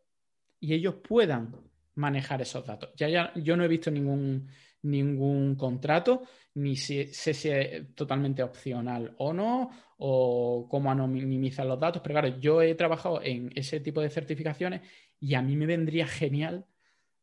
[0.59, 1.53] y ellos puedan
[1.95, 2.91] manejar esos datos.
[2.95, 4.47] Ya, ya yo no he visto ningún,
[4.83, 6.23] ningún contrato,
[6.55, 12.01] ni sé si es totalmente opcional o no, o cómo anonimizar los datos.
[12.01, 14.81] Pero claro, yo he trabajado en ese tipo de certificaciones
[15.19, 16.65] y a mí me vendría genial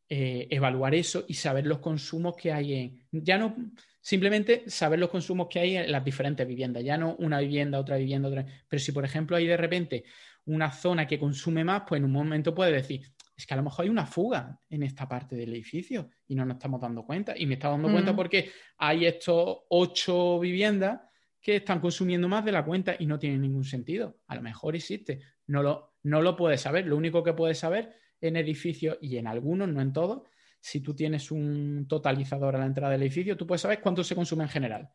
[0.09, 3.07] eh, evaluar eso y saber los consumos que hay en.
[3.11, 3.55] Ya no
[4.01, 7.97] simplemente saber los consumos que hay en las diferentes viviendas, ya no una vivienda, otra
[7.97, 8.45] vivienda, otra.
[8.67, 10.03] Pero si, por ejemplo, hay de repente
[10.45, 13.63] una zona que consume más, pues en un momento puede decir, es que a lo
[13.63, 17.33] mejor hay una fuga en esta parte del edificio y no nos estamos dando cuenta.
[17.35, 18.15] Y me está dando cuenta mm.
[18.15, 21.01] porque hay estos ocho viviendas
[21.41, 24.19] que están consumiendo más de la cuenta y no tiene ningún sentido.
[24.27, 26.85] A lo mejor existe, no lo, no lo puedes saber.
[26.85, 30.21] Lo único que puedes saber en edificios y en algunos, no en todos,
[30.59, 34.13] si tú tienes un totalizador a la entrada del edificio, tú puedes saber cuánto se
[34.13, 34.89] consume en general.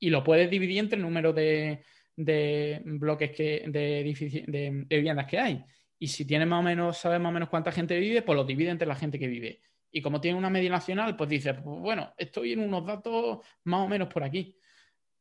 [0.00, 1.84] Y lo puedes dividir entre el número de,
[2.16, 5.64] bloques que, de, de viviendas que hay.
[6.04, 8.44] Y si tienes más o menos, sabes más o menos cuánta gente vive, pues lo
[8.44, 9.62] divide entre la gente que vive.
[9.90, 13.80] Y como tiene una media nacional, pues dices, pues bueno, estoy en unos datos más
[13.80, 14.54] o menos por aquí.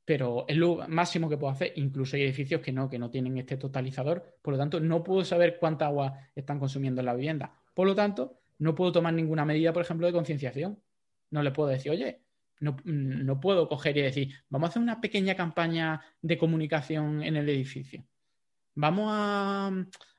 [0.04, 1.72] Pero es lo máximo que puedo hacer.
[1.78, 4.40] Incluso hay edificios que no, que no tienen este totalizador.
[4.42, 7.54] Por lo tanto, no puedo saber cuánta agua están consumiendo en la vivienda.
[7.74, 10.78] Por lo tanto, no puedo tomar ninguna medida, por ejemplo, de concienciación.
[11.30, 12.24] No le puedo decir, oye,
[12.60, 17.38] no, no, puedo coger y decir, vamos a hacer una pequeña campaña de comunicación en
[17.38, 18.06] el edificio.
[18.76, 19.72] Vamos a,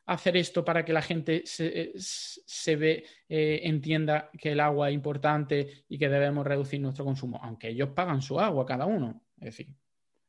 [0.06, 5.84] hacer esto para que la gente se, ve, eh, entienda que el agua es importante
[5.88, 9.22] y que debemos reducir nuestro consumo, aunque ellos pagan su agua cada uno.
[9.38, 9.74] Es decir,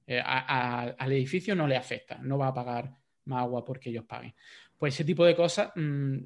[0.08, 4.34] eh, al edificio no le afecta, no va a pagar más agua porque ellos paguen.
[4.78, 6.18] Pues ese tipo de cosas, mm,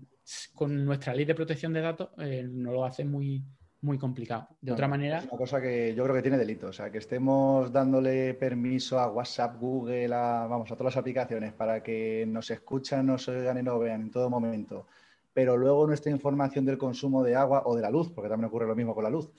[0.53, 3.43] con nuestra ley de protección de datos, eh, no lo hace muy,
[3.81, 4.47] muy complicado.
[4.61, 5.19] De otra manera.
[5.19, 6.67] Es una cosa que yo creo que tiene delito.
[6.67, 11.53] O sea, que estemos dándole permiso a WhatsApp, Google, a, vamos, a todas las aplicaciones
[11.53, 14.87] para que nos escuchan, nos oigan y nos vean en todo momento.
[15.33, 18.67] Pero luego nuestra información del consumo de agua o de la luz, porque también ocurre
[18.67, 19.29] lo mismo con la luz,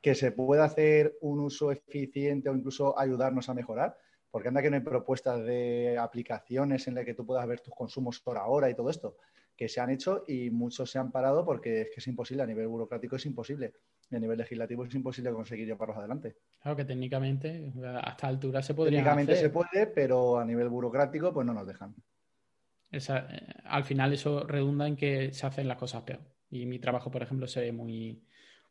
[0.00, 3.98] que se pueda hacer un uso eficiente o incluso ayudarnos a mejorar.
[4.30, 7.72] Porque anda que no hay propuestas de aplicaciones en las que tú puedas ver tus
[7.72, 9.16] consumos hora a hora y todo esto
[9.56, 12.46] que se han hecho y muchos se han parado porque es que es imposible, a
[12.46, 13.74] nivel burocrático es imposible,
[14.10, 16.36] y a nivel legislativo es imposible conseguir llevarlos adelante.
[16.60, 21.32] Claro que técnicamente a esta altura se podría Técnicamente se puede, pero a nivel burocrático
[21.32, 21.94] pues no nos dejan.
[22.90, 23.00] Eh,
[23.64, 26.20] al final eso redunda en que se hacen las cosas peor.
[26.50, 28.22] Y mi trabajo, por ejemplo, se ve muy,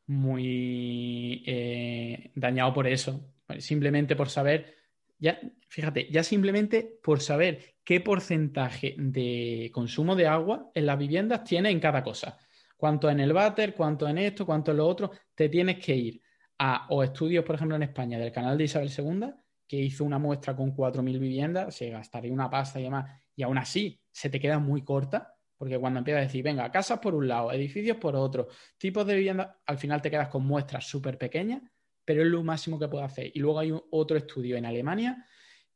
[0.07, 3.33] muy eh, dañado por eso.
[3.59, 4.82] Simplemente por saber
[5.23, 11.45] ya, fíjate, ya simplemente por saber qué porcentaje de consumo de agua en las viviendas
[11.45, 12.37] tiene en cada cosa.
[12.75, 16.21] Cuánto en el váter, cuánto en esto, cuánto en lo otro, te tienes que ir
[16.59, 19.33] a o estudios, por ejemplo, en España del canal de Isabel II,
[19.65, 23.57] que hizo una muestra con 4.000 viviendas, se gastaría una pasta y demás, y aún
[23.57, 27.29] así se te queda muy corta, porque cuando empiezas a decir, venga, casas por un
[27.29, 31.61] lado, edificios por otro, tipos de viviendas, al final te quedas con muestras súper pequeñas
[32.05, 33.31] pero es lo máximo que puedo hacer.
[33.33, 35.25] Y luego hay otro estudio en Alemania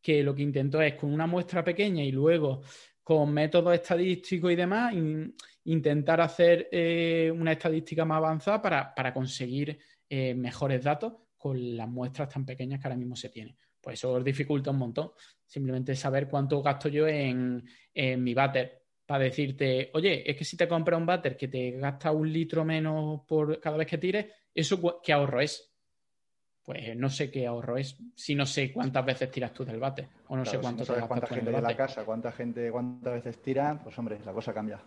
[0.01, 2.61] que lo que intentó es con una muestra pequeña y luego
[3.03, 4.93] con métodos estadísticos y demás,
[5.63, 12.27] intentar hacer eh, una estadística más avanzada para, conseguir eh, mejores datos con las muestras
[12.27, 13.57] tan pequeñas que ahora mismo se tienen.
[13.79, 15.11] Pues eso dificulta un montón.
[15.45, 17.63] Simplemente saber cuánto gasto yo en,
[17.93, 21.71] en mi váter para decirte, oye, es que si te compras un váter que te
[21.71, 25.66] gasta un litro menos por cada vez que tires, ¿eso qué ahorro es?
[26.67, 30.09] Pues no sé qué ahorro es si no sé cuántas veces tiras tú del bate
[30.27, 33.79] o no sé cuánto si cuánta gente en la casa, cuánta gente, cuántas veces tira,
[33.81, 34.77] pues hombre, la cosa cambia.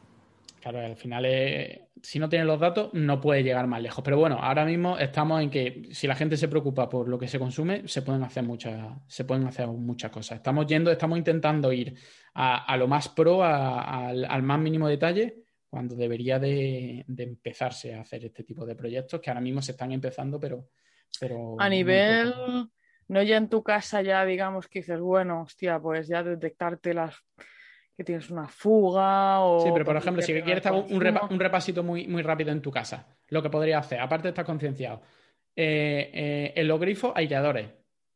[0.61, 1.25] Claro, al final
[2.03, 4.05] si no tienes los datos no puede llegar más lejos.
[4.05, 7.29] Pero bueno, ahora mismo estamos en que si la gente se preocupa por lo que
[7.29, 10.37] se consume, se pueden hacer muchas, se pueden hacer muchas cosas.
[10.37, 11.95] Estamos yendo, estamos intentando ir
[12.35, 18.45] a, lo más pro, al, más mínimo detalle, cuando debería de empezarse a hacer este
[18.45, 20.69] tipo de proyectos que ahora mismo se están empezando, pero
[21.59, 22.35] a nivel,
[23.09, 27.17] no ya en tu casa, ya digamos que dices, bueno, hostia, pues ya detectarte las
[27.97, 29.61] que tienes una fuga o...
[29.61, 31.01] Sí, pero por ejemplo, si quieres un,
[31.39, 35.03] repasito muy, muy rápido en tu casa, lo que podría hacer, aparte de estar concienciado,
[35.55, 37.69] eh, eh, en los grifos, aireadores,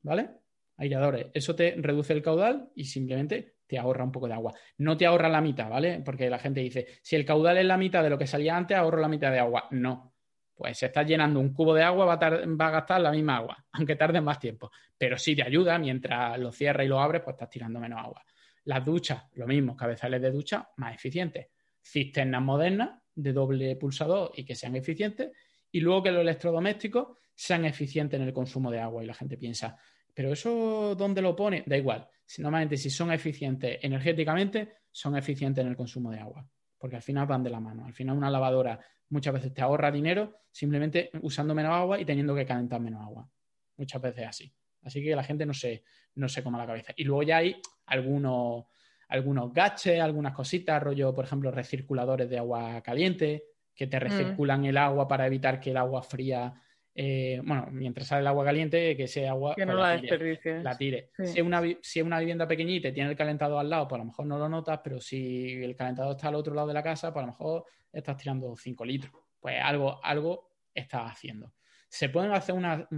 [0.02, 0.30] ¿vale?
[0.76, 1.26] Aireadores.
[1.34, 4.54] Eso te reduce el caudal y simplemente te ahorra un poco de agua.
[4.78, 6.00] No te ahorra la mitad, ¿vale?
[6.04, 8.76] Porque la gente dice, si el caudal es la mitad de lo que salía antes,
[8.76, 9.68] ahorro la mitad de agua.
[9.70, 10.13] No.
[10.54, 13.96] Pues si estás llenando un cubo de agua, va a, gastar la misma agua, aunque
[13.96, 14.70] tarde más tiempo.
[14.96, 18.22] Pero sí te ayuda, mientras lo cierras y lo abres, pues estás tirando menos agua.
[18.64, 21.48] Las duchas, lo mismo, cabezales de ducha más eficientes.
[21.82, 25.32] Cisternas modernas de doble pulsador y que sean eficientes.
[25.70, 29.02] Y luego que los electrodomésticos sean eficientes en el consumo de agua.
[29.02, 29.76] Y la gente piensa,
[30.14, 31.64] ¿pero eso dónde lo pone?
[31.66, 32.08] Da igual.
[32.38, 36.48] normalmente, si son eficientes energéticamente, son eficientes en el consumo de agua.
[36.78, 37.84] Porque al final van de la mano.
[37.84, 42.34] Al final, una lavadora muchas veces te ahorra dinero simplemente usando menos agua y teniendo
[42.34, 43.28] que calentar menos agua.
[43.76, 44.54] Muchas veces así.
[44.82, 45.82] Así que la gente no se,
[46.14, 46.92] no se coma la cabeza.
[46.96, 48.66] Y luego ya hay algunos,
[49.08, 54.00] algunos gaches, algunas cositas, rollo, por ejemplo, recirculadores de agua caliente, que te mm.
[54.00, 56.54] recirculan el agua para evitar que el agua fría,
[56.94, 60.62] eh, bueno, mientras sale el agua caliente, que ese agua que pues, no la, tire,
[60.62, 61.10] la tire.
[61.16, 63.98] Si, es una, si es una vivienda pequeñita y tiene el calentador al lado, pues
[63.98, 66.74] a lo mejor no lo notas, pero si el calentador está al otro lado de
[66.74, 69.12] la casa, pues a lo mejor estás tirando 5 litros.
[69.40, 71.52] Pues algo, algo estás haciendo
[71.94, 72.88] se pueden hacer una,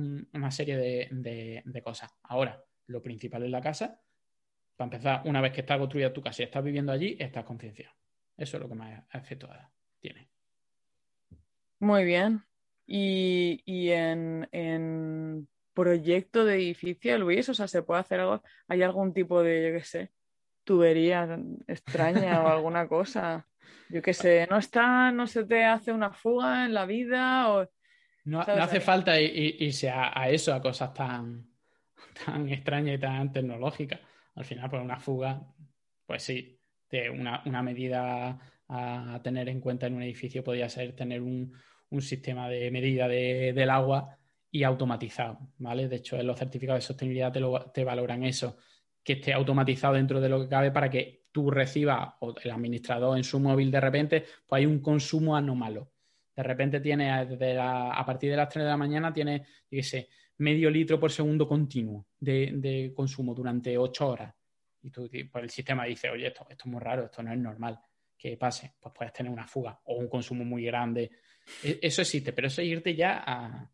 [0.50, 2.10] serie de, cosas.
[2.22, 4.00] Ahora, lo principal es la casa.
[4.74, 7.94] Para empezar, una vez que está construida tu casa y estás viviendo allí, estás concienciado.
[8.38, 9.50] Eso es lo que más efecto
[10.00, 10.30] tiene.
[11.78, 12.45] Muy bien.
[12.86, 18.42] Y, en, proyecto de edificio, Luis, o sea, ¿se puede hacer algo?
[18.68, 20.10] ¿Hay algún tipo de, yo qué sé,
[20.64, 23.46] tubería extraña o alguna cosa?
[23.90, 27.52] Yo qué sé, ¿no está, no se te hace una fuga en la vida?
[27.52, 27.68] O
[28.24, 31.46] no, hace falta irse a, eso, a cosas tan,
[32.24, 34.00] tan extrañas y tan tecnológicas.
[34.34, 35.42] Al final, por una fuga,
[36.06, 36.58] pues sí,
[36.90, 41.52] de una, medida a tener en cuenta en un edificio podría ser tener un,
[42.00, 44.16] sistema de medida del agua
[44.50, 45.88] y automatizado, ¿vale?
[45.88, 47.40] De hecho, en los certificados de sostenibilidad te,
[47.72, 48.56] te valoran eso,
[49.02, 53.16] que esté automatizado dentro de lo que cabe para que tú recibas o el administrador
[53.16, 55.92] en su móvil de repente, pues hay un consumo anómalo
[56.36, 59.80] de repente tiene, a partir de las 3 de la mañana, tiene, yo
[60.38, 64.34] medio litro por segundo continuo de, consumo durante 8 horas.
[64.82, 67.38] Y tú, pues el sistema dice, oye, esto, esto es muy raro, esto no es
[67.38, 67.80] normal
[68.18, 68.74] que pase.
[68.78, 71.10] Pues puedes tener una fuga o un consumo muy grande.
[71.62, 73.70] E, eso existe, pero eso es irte ya a,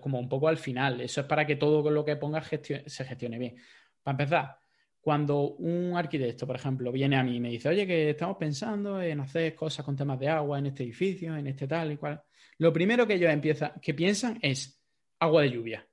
[0.00, 1.00] como un poco al final.
[1.00, 3.56] Eso es para que todo lo que pongas se gestione bien.
[4.02, 4.56] Para empezar,
[5.02, 9.02] cuando un arquitecto, por ejemplo, viene a mí y me dice, oye, que estamos pensando
[9.02, 12.22] en hacer cosas con temas de agua en este edificio, en este tal y cual,
[12.58, 14.80] lo primero que ellos empiezan, que piensan es
[15.18, 15.88] agua de lluvia.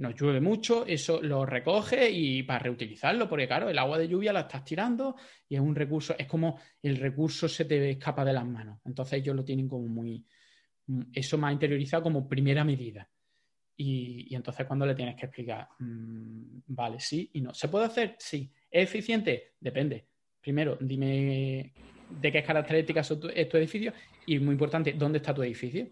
[0.00, 4.32] Nos llueve mucho, eso lo recoge y para reutilizarlo, porque claro, el agua de lluvia
[4.32, 5.14] la estás tirando
[5.46, 8.80] y es un recurso, es como el recurso se te escapa de las manos.
[8.86, 10.24] Entonces ellos lo tienen como muy,
[11.12, 13.06] eso más interiorizado como primera medida.
[13.76, 17.52] Y, entonces cuando le tienes que explicar, mm, vale, sí y no.
[17.52, 18.16] ¿Se puede hacer?
[18.18, 18.50] Sí.
[18.70, 19.52] ¿Es eficiente?
[19.60, 20.06] Depende.
[20.40, 21.74] Primero, dime
[22.08, 23.92] de qué características es tu, edificio
[24.24, 25.88] y muy importante, ¿dónde está tu edificio?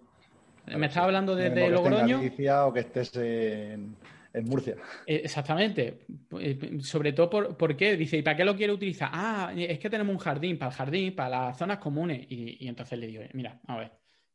[0.76, 2.20] Me estás hablando desde Logroño.
[2.20, 3.96] o que estés en,
[4.44, 4.76] Murcia.
[5.06, 6.00] Eh, exactamente.
[6.38, 7.96] Eh, sobre todo, por, ¿por, qué?
[7.96, 9.10] Dice, ¿y para qué lo quiere utilizar?
[9.12, 12.26] Ah, es que tenemos un jardín, para el jardín, para las zonas comunes.
[12.28, 13.92] Y, y entonces le digo, mira, a ver,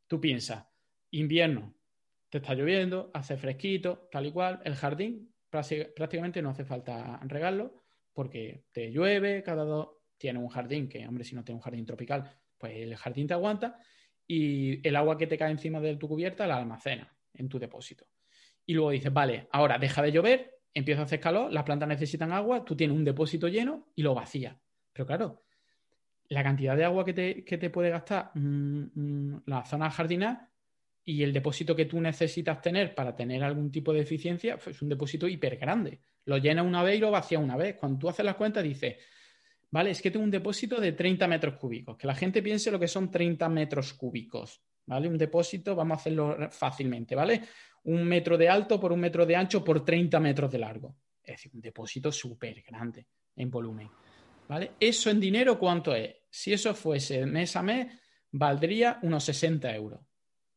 [0.08, 0.66] tú piensas,
[1.12, 1.74] invierno,
[2.30, 4.60] te está lloviendo, hace fresquito, tal y cual.
[4.66, 9.90] El jardín prácticamente no hace falta regarlo porque te llueve cada dos.
[10.18, 13.34] Tiene un jardín que, hombre, si no tiene un jardín tropical, pues el jardín te
[13.34, 13.78] aguanta
[14.28, 18.06] y el agua que te cae encima de tu cubierta la almacena en tu depósito.
[18.66, 22.32] Y luego dices, vale, ahora deja de llover, empieza a hacer calor, las plantas necesitan
[22.32, 24.56] agua, tú tienes un depósito lleno y lo vacías.
[24.94, 25.44] Pero claro,
[26.30, 30.50] la cantidad de agua que te, puede gastar mm, mm, la zona jardinal
[31.06, 34.82] y el depósito que tú necesitas tener para tener algún tipo de eficiencia pues, es
[34.82, 36.02] un depósito hiper grande.
[36.26, 37.76] Lo llena una vez y lo vacía una vez.
[37.76, 38.96] Cuando tú haces las cuentas, dices,
[39.74, 41.98] vale, es que tengo un depósito de 30 metros cúbicos.
[41.98, 44.62] Que la gente piense lo que son 30 metros cúbicos.
[44.86, 45.08] ¿Vale?
[45.08, 47.42] Un depósito, vamos a hacerlo fácilmente, ¿vale?
[47.86, 50.96] Un metro de alto por un metro de ancho por 30 metros de largo.
[51.24, 53.90] Es decir, un depósito súper grande en volumen.
[54.48, 54.74] ¿Vale?
[54.80, 56.14] Eso en dinero, ¿cuánto es?
[56.30, 57.88] Si eso fuese mes a mes,
[58.32, 60.02] valdría unos 60 euros.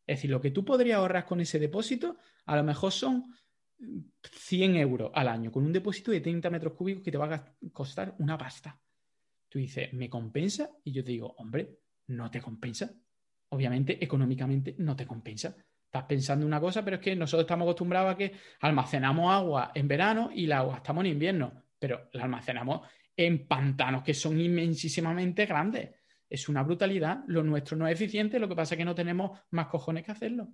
[0.07, 3.33] Es decir, lo que tú podrías ahorrar con ese depósito, a lo mejor son
[4.22, 7.55] 100 euros al año, con un depósito de 30 metros cúbicos que te va a
[7.72, 8.79] costar una pasta.
[9.48, 10.70] Tú dices, ¿me compensa?
[10.85, 11.78] Y yo te digo, hombre,
[12.09, 12.92] no te compensa.
[13.50, 15.56] Obviamente, económicamente no te compensa.
[15.87, 19.88] Estás pensando una cosa, pero es que nosotros estamos acostumbrados a que almacenamos agua en
[19.88, 25.90] verano y la gastamos en invierno, pero la almacenamos en pantanos que son inmensísimamente grandes.
[26.28, 27.20] Es una brutalidad.
[27.28, 30.12] Lo nuestro no es eficiente, lo que pasa es que no tenemos más cojones que
[30.12, 30.48] hacerlo.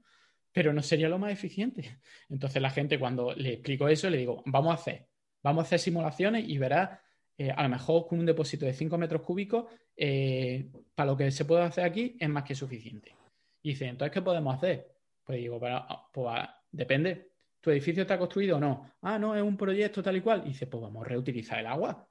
[0.53, 1.99] Pero no sería lo más eficiente.
[2.29, 5.09] Entonces la gente cuando le explico eso, le digo, vamos a hacer,
[5.43, 7.01] vamos a hacer simulaciones y verás,
[7.37, 9.67] eh, a lo mejor con un depósito de 5 metros cúbicos,
[9.97, 13.15] eh, para lo que se puede hacer aquí es más que suficiente.
[13.63, 14.93] Y dice, entonces, ¿qué podemos hacer?
[15.25, 17.31] Pues digo, ah, pues, ah, depende.
[17.61, 18.93] ¿Tu edificio está construido o no?
[19.03, 20.43] Ah, no, es un proyecto tal y cual.
[20.45, 22.09] Y dice, pues vamos a reutilizar el agua.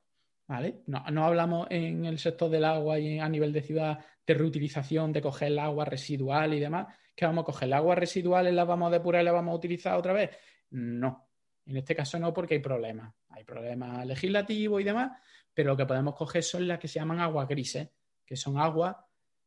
[0.48, 0.82] ¿Vale?
[0.88, 5.22] No, hablamos en el sector del agua y a nivel de ciudad de reutilización, de
[5.22, 6.94] coger el agua residual y demás.
[7.16, 9.56] ¿Que vamos a coger el agua residual la vamos a depurar y la vamos a
[9.56, 10.32] utilizar otra vez?
[10.72, 11.31] No.
[11.72, 13.14] En este caso no, porque hay problemas.
[13.30, 15.18] Hay problemas legislativos y demás,
[15.54, 17.88] pero lo que podemos coger son las que se llaman aguas grises,
[18.26, 18.98] que son aguas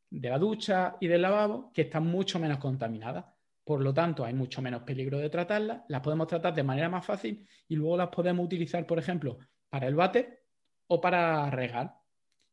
[0.08, 3.26] de la ducha y del lavabo que están mucho menos contaminadas.
[3.62, 7.04] Por lo tanto, hay mucho menos peligro de tratarlas, las podemos tratar de manera más
[7.04, 10.44] fácil y luego las podemos utilizar, por ejemplo, para el bate
[10.86, 11.94] o para regar.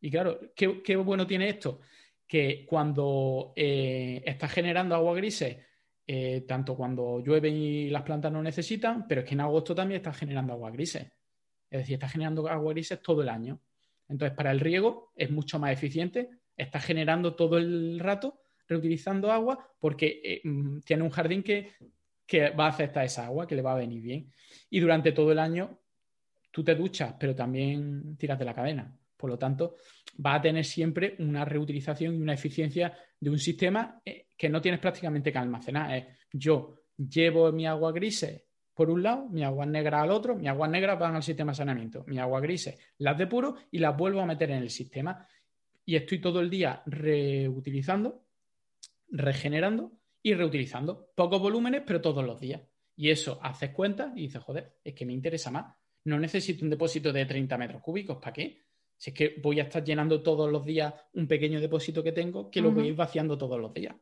[0.01, 1.79] Y claro, ¿qué, bueno tiene esto?
[2.27, 5.57] Que cuando eh, está generando agua grises,
[6.07, 9.97] eh, tanto cuando llueve y las plantas no necesitan, pero es que en agosto también
[9.97, 11.03] está generando agua grises.
[11.69, 13.61] Es decir, está generando agua grises todo el año.
[14.09, 19.73] Entonces, para el riego es mucho más eficiente, está generando todo el rato reutilizando agua
[19.79, 21.71] porque eh, mm, tiene un jardín que,
[22.57, 24.31] va a aceptar esa agua, que le va a venir bien.
[24.69, 25.79] Y durante todo el año
[26.49, 28.97] tú te duchas, pero también tiras de la cadena.
[29.17, 29.75] Por lo tanto,
[30.25, 34.59] va a tener siempre una reutilización y una eficiencia de un sistema eh, que no
[34.59, 36.07] tienes prácticamente que almacenar.
[36.33, 40.67] yo llevo mi agua grise por un lado, mi agua negra al otro, mi agua
[40.67, 44.25] negra van al sistema de saneamiento, mi agua grise las depuro y las vuelvo a
[44.25, 45.27] meter en el sistema.
[45.85, 48.23] Y estoy todo el día reutilizando
[49.11, 49.91] regenerando
[50.23, 51.11] y reutilizando.
[51.13, 52.63] Pocos volúmenes, pero todos los días.
[52.95, 55.75] Y eso haces cuenta y dices, joder, es que me interesa más.
[56.05, 58.17] No necesito un depósito de 30 metros cúbicos.
[58.17, 58.63] ¿Para qué?
[58.97, 62.49] Si es que voy a estar llenando todos los días un pequeño depósito que tengo,
[62.49, 63.95] que lo voy a ir vaciando todos los días.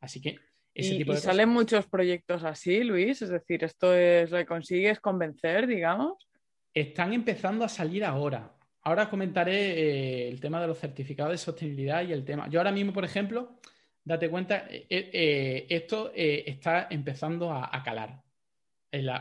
[0.00, 0.38] Así que
[0.74, 3.22] ese tipo de y salen muchos proyectos así, Luis.
[3.22, 6.28] Es decir, esto es, ¿le consigues convencer, digamos?
[6.72, 8.54] Están empezando a salir ahora.
[8.82, 12.48] Ahora comentaré eh, el tema de los certificados de sostenibilidad y el tema.
[12.48, 13.58] Yo ahora mismo, por ejemplo,
[14.02, 18.22] date cuenta, eh, eh, esto está empezando a, calar.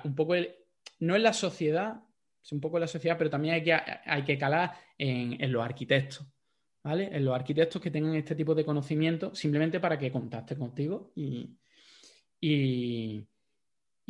[0.04, 0.36] un poco
[1.00, 2.02] no en la sociedad,
[2.42, 5.64] es un poco en la sociedad, pero también hay que, hay que calar en, los
[5.64, 6.26] arquitectos.
[6.84, 7.10] ¿Vale?
[7.12, 11.58] En los arquitectos que tengan este tipo de conocimiento, simplemente para que contacten contigo y,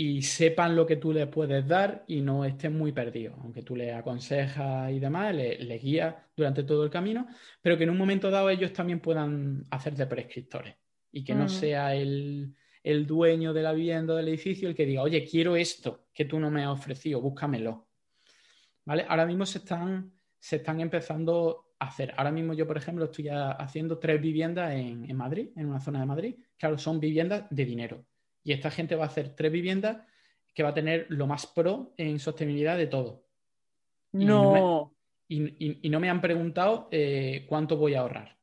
[0.02, 3.76] y sepan lo que tú les puedes dar y no estén muy perdidos, aunque tú
[3.76, 7.28] les aconsejas y demás, les, le guías durante todo el camino,
[7.62, 10.76] pero que en un momento dado ellos también puedan hacer de prescriptores
[11.12, 11.50] y que no mm.
[11.50, 12.56] sea el,
[13.06, 16.50] dueño de la vivienda del edificio el que diga, oye, quiero esto que tú no
[16.50, 17.90] me has ofrecido, búscamelo.
[18.86, 19.06] ¿Vale?
[19.06, 22.14] Ahora mismo se están, se están empezando hacer.
[22.18, 26.06] Ahora mismo yo, por ejemplo, estoy haciendo tres viviendas en Madrid, en una zona de
[26.06, 26.36] Madrid.
[26.58, 28.06] Claro, son viviendas de dinero
[28.44, 29.98] y esta gente va a hacer tres viviendas
[30.54, 33.26] que va a tener lo más pro en sostenibilidad de todo.
[34.14, 34.96] No.
[35.28, 38.36] Y no me, han preguntado eh, cuánto voy a ahorrar.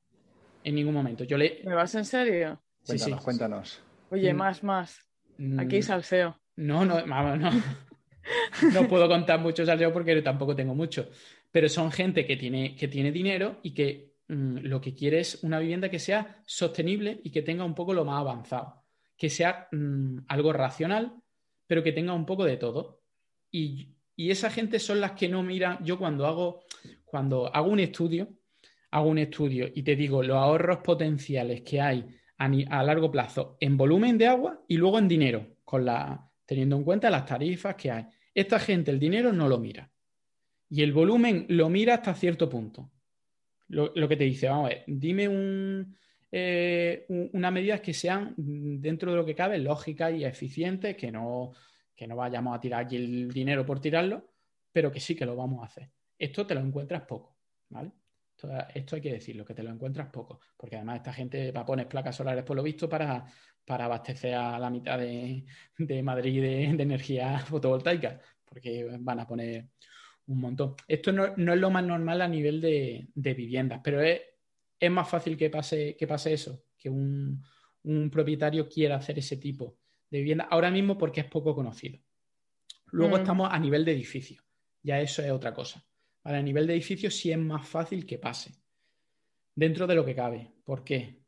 [0.63, 1.25] En ningún momento.
[1.25, 1.61] Yo le...
[1.65, 2.63] ¿Me vas en serio?
[2.85, 3.83] Cuéntanos, cuéntanos.
[4.11, 4.37] Oye, mm.
[4.37, 5.01] más, más.
[5.39, 5.59] Mm.
[5.59, 6.39] Aquí salseo.
[6.55, 7.51] No, no, no.
[8.73, 11.09] no puedo contar mucho salseo porque tampoco tengo mucho.
[11.51, 15.43] Pero son gente que tiene, que tiene dinero y que mm, lo que quiere es
[15.43, 19.69] una vivienda que sea sostenible y que tenga un poco lo más avanzado que sea
[19.73, 21.15] mm, algo racional,
[21.67, 23.03] pero que tenga un poco de todo.
[23.51, 25.85] Y, esa gente son las que no miran.
[25.85, 26.65] Yo cuando hago,
[27.05, 28.29] cuando hago un estudio,
[28.91, 32.07] hago un estudio y te digo los ahorros potenciales que hay
[32.39, 36.85] a, largo plazo en volumen de agua y luego en dinero, con la, teniendo en
[36.85, 38.07] cuenta las tarifas que hay.
[38.33, 39.91] Esta gente el dinero no lo mira.
[40.69, 42.91] Y el volumen lo mira hasta cierto punto.
[43.69, 45.97] Lo, lo que te dice, vamos a ver, dime un,
[46.31, 51.53] eh, unas medidas que sean dentro de lo que cabe lógicas y eficientes, que no,
[51.95, 54.33] que no vayamos a tirar aquí el dinero por tirarlo,
[54.73, 55.91] pero que sí que lo vamos a hacer.
[56.19, 57.39] Esto te lo encuentras poco,
[57.71, 57.93] ¿vale?
[58.75, 61.65] Esto, hay que decirlo, que te lo encuentras poco, porque además esta gente va a
[61.65, 63.25] poner placas solares, por lo visto, para,
[63.65, 65.47] para abastecer a la mitad de,
[66.03, 69.71] Madrid de, energía fotovoltaica, porque van a poner
[70.27, 70.75] un montón.
[70.89, 74.21] Esto no, es lo más normal a nivel de, de viviendas, pero es
[74.79, 77.43] es más fácil que pase, que pase eso, que un,
[78.11, 79.79] propietario quiera hacer ese tipo
[80.11, 82.01] de vivienda ahora mismo porque es poco conocido.
[82.87, 83.21] Luego mm.
[83.21, 84.43] estamos a nivel de edificio,
[84.83, 85.85] ya eso es otra cosa.
[86.25, 88.53] A nivel de edificio sí es más fácil que pase,
[89.55, 90.51] dentro de lo que cabe.
[90.65, 91.23] ¿Por qué?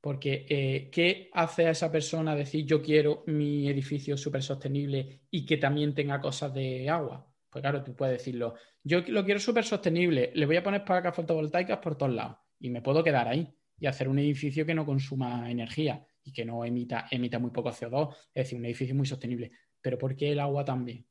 [0.00, 5.46] Porque eh, ¿qué hace a esa persona decir yo quiero mi edificio súper sostenible y
[5.46, 7.32] que también tenga cosas de agua?
[7.54, 11.14] Pues claro, tú puedes decirlo, yo lo quiero súper sostenible, le voy a poner placas
[11.14, 13.48] fotovoltaicas por todos lados y me puedo quedar ahí
[13.78, 17.70] y hacer un edificio que no consuma energía y que no emita, emita muy poco
[17.70, 19.52] CO2, es decir, un edificio muy sostenible.
[19.80, 21.06] Pero ¿por qué el agua también?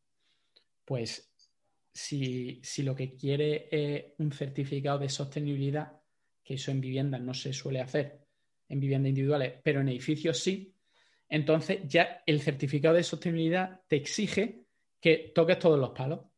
[0.83, 1.33] Pues
[1.93, 5.93] si, si lo que quiere es un certificado de sostenibilidad,
[6.43, 8.19] que eso en viviendas no se suele hacer,
[8.67, 10.75] en viviendas individuales, pero en edificios sí,
[11.29, 14.63] entonces ya el certificado de sostenibilidad te exige
[15.03, 16.32] que toques todos los palos.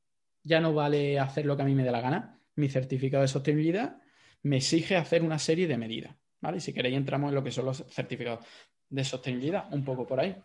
[0.45, 2.39] Ya no vale hacer lo que a mí me dé la gana.
[2.55, 3.97] Mi certificado de sostenibilidad
[4.43, 6.15] me exige hacer una serie de medidas.
[6.39, 6.61] ¿vale?
[6.61, 8.45] Si queréis entramos en lo que son los certificados
[8.89, 10.35] de sostenibilidad, un poco por ahí.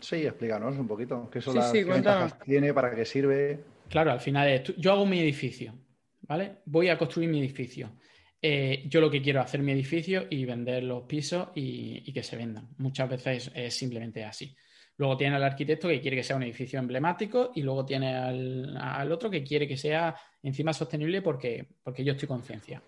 [0.00, 1.28] Sí, explícanos un poquito.
[1.30, 2.72] ¿Qué son las ventajas tiene?
[2.72, 3.60] ¿Para qué sirve?
[3.88, 5.74] Claro, al final es, yo hago mi edificio,
[6.22, 6.60] ¿vale?
[6.64, 7.92] Voy a construir mi edificio.
[8.40, 12.22] Eh, yo lo que quiero es hacer mi edificio y vender los pisos y, que
[12.24, 12.68] se vendan.
[12.78, 14.54] Muchas veces es, simplemente así.
[14.96, 19.10] Luego tiene al arquitecto que quiere que sea un edificio emblemático y luego tiene al,
[19.10, 22.82] otro que quiere que sea encima sostenible porque, porque yo estoy conciencia.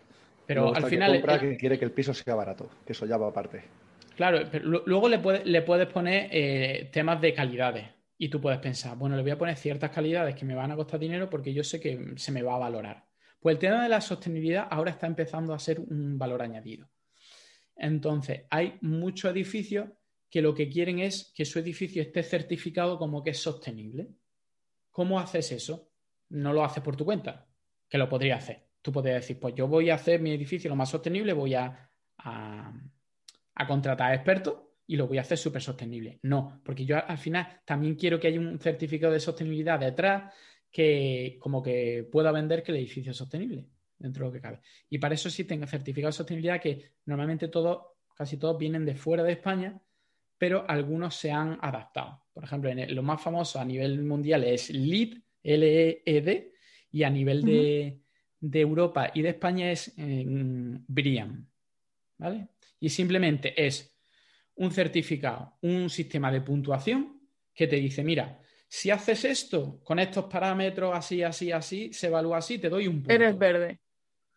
[0.46, 1.22] Pero al final.
[1.40, 3.62] Que quiere que el piso sea barato, que eso ya va aparte.
[4.16, 7.86] Claro, pero luego le, le puedes poner eh, temas de calidades
[8.16, 10.76] y tú puedes pensar, bueno, le voy a poner ciertas calidades que me van a
[10.76, 13.04] costar dinero porque yo sé que se me va a valorar.
[13.40, 16.88] Pues el tema de la sostenibilidad ahora está empezando a ser un valor añadido.
[17.76, 19.88] Entonces, hay muchos edificios
[20.34, 24.08] que lo que quieren es que su edificio esté certificado como que es sostenible.
[24.90, 25.92] ¿Cómo haces eso?
[26.30, 27.46] No lo haces por tu cuenta,
[27.88, 28.66] que lo podría hacer.
[28.82, 31.88] Tú podrías decir, pues yo voy a hacer mi edificio lo más sostenible, voy a
[33.54, 34.56] a contratar a expertos
[34.88, 36.18] y lo voy a hacer súper sostenible.
[36.22, 40.34] No, porque yo al final también quiero que haya un certificado de sostenibilidad detrás
[40.68, 44.60] que como que pueda vender que el edificio es sostenible dentro de lo que cabe.
[44.90, 48.96] Y para eso sí tengo certificados de sostenibilidad que normalmente todos, casi todos vienen de
[48.96, 49.80] fuera de España,
[50.44, 52.20] pero algunos se han adaptado.
[52.34, 56.52] Por ejemplo, en lo más famoso a nivel mundial es LEED, L-E-E-D,
[56.92, 58.02] y a nivel de,
[58.60, 61.48] Europa y de España es eh, BRIAM.
[62.18, 62.48] ¿Vale?
[62.78, 63.96] Y simplemente es
[64.56, 67.22] un certificado, un sistema de puntuación
[67.54, 68.38] que te dice, mira,
[68.68, 72.96] si haces esto con estos parámetros así, así, así, se evalúa así, te doy un
[72.96, 73.14] punto.
[73.14, 73.80] Eres verde.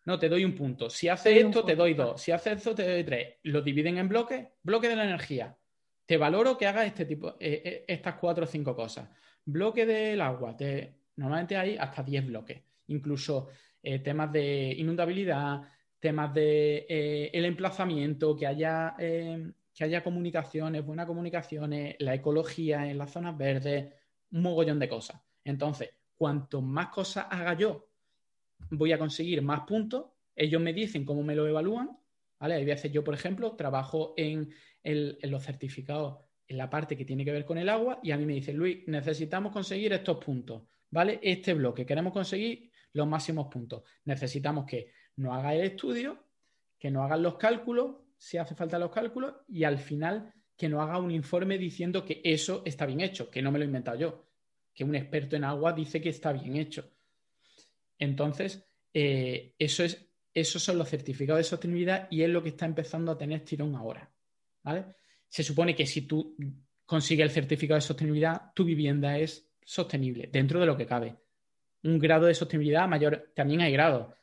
[0.06, 0.88] No, te doy un punto.
[0.88, 2.22] Si haces esto, te doy dos.
[2.22, 3.34] Si haces esto, te doy tres.
[3.42, 4.46] Lo dividen en bloques.
[4.62, 5.57] Bloque de la energía.
[6.08, 9.10] Te valoro que hagas este tipo, eh, eh, estas cuatro o cinco cosas.
[9.44, 10.56] Bloque del agua.
[10.56, 12.62] Te, normalmente hay hasta diez bloques.
[12.86, 13.48] Incluso
[13.82, 15.60] eh, temas de inundabilidad,
[16.00, 22.96] temas de el emplazamiento, que haya, eh, que haya comunicaciones, buenas comunicaciones, la ecología en
[22.96, 23.92] las zonas verdes,
[24.30, 25.20] un mogollón de cosas.
[25.44, 27.90] Entonces, cuanto más cosas haga yo,
[28.70, 30.06] voy a conseguir más puntos.
[30.34, 31.98] Ellos me dicen cómo me lo evalúan.
[32.38, 32.54] ¿Vale?
[32.54, 34.50] Hay veces yo, por ejemplo, trabajo en,
[34.82, 36.18] en los certificados
[36.48, 38.56] en la parte que tiene que ver con el agua y a mí me dicen,
[38.56, 41.20] Luis, necesitamos conseguir estos puntos, ¿vale?
[41.22, 43.82] Este bloque, queremos conseguir los máximos puntos.
[44.04, 46.24] Necesitamos que no haga el estudio,
[46.78, 50.80] que no hagan los cálculos, si hace falta los cálculos, y al final que no
[50.80, 53.98] haga un informe diciendo que eso está bien hecho, que no me lo he inventado
[53.98, 54.26] yo,
[54.74, 56.90] que un experto en agua dice que está bien hecho.
[57.98, 62.66] Entonces, eh, eso es, esos son los certificados de sostenibilidad y es lo que está
[62.66, 64.10] empezando a tener tirón ahora.
[65.28, 66.36] Se supone que si tú
[66.84, 71.16] consigues el certificado de sostenibilidad, tu vivienda es sostenible, dentro de lo que cabe.
[71.82, 74.14] Un grado de sostenibilidad mayor, también hay grados.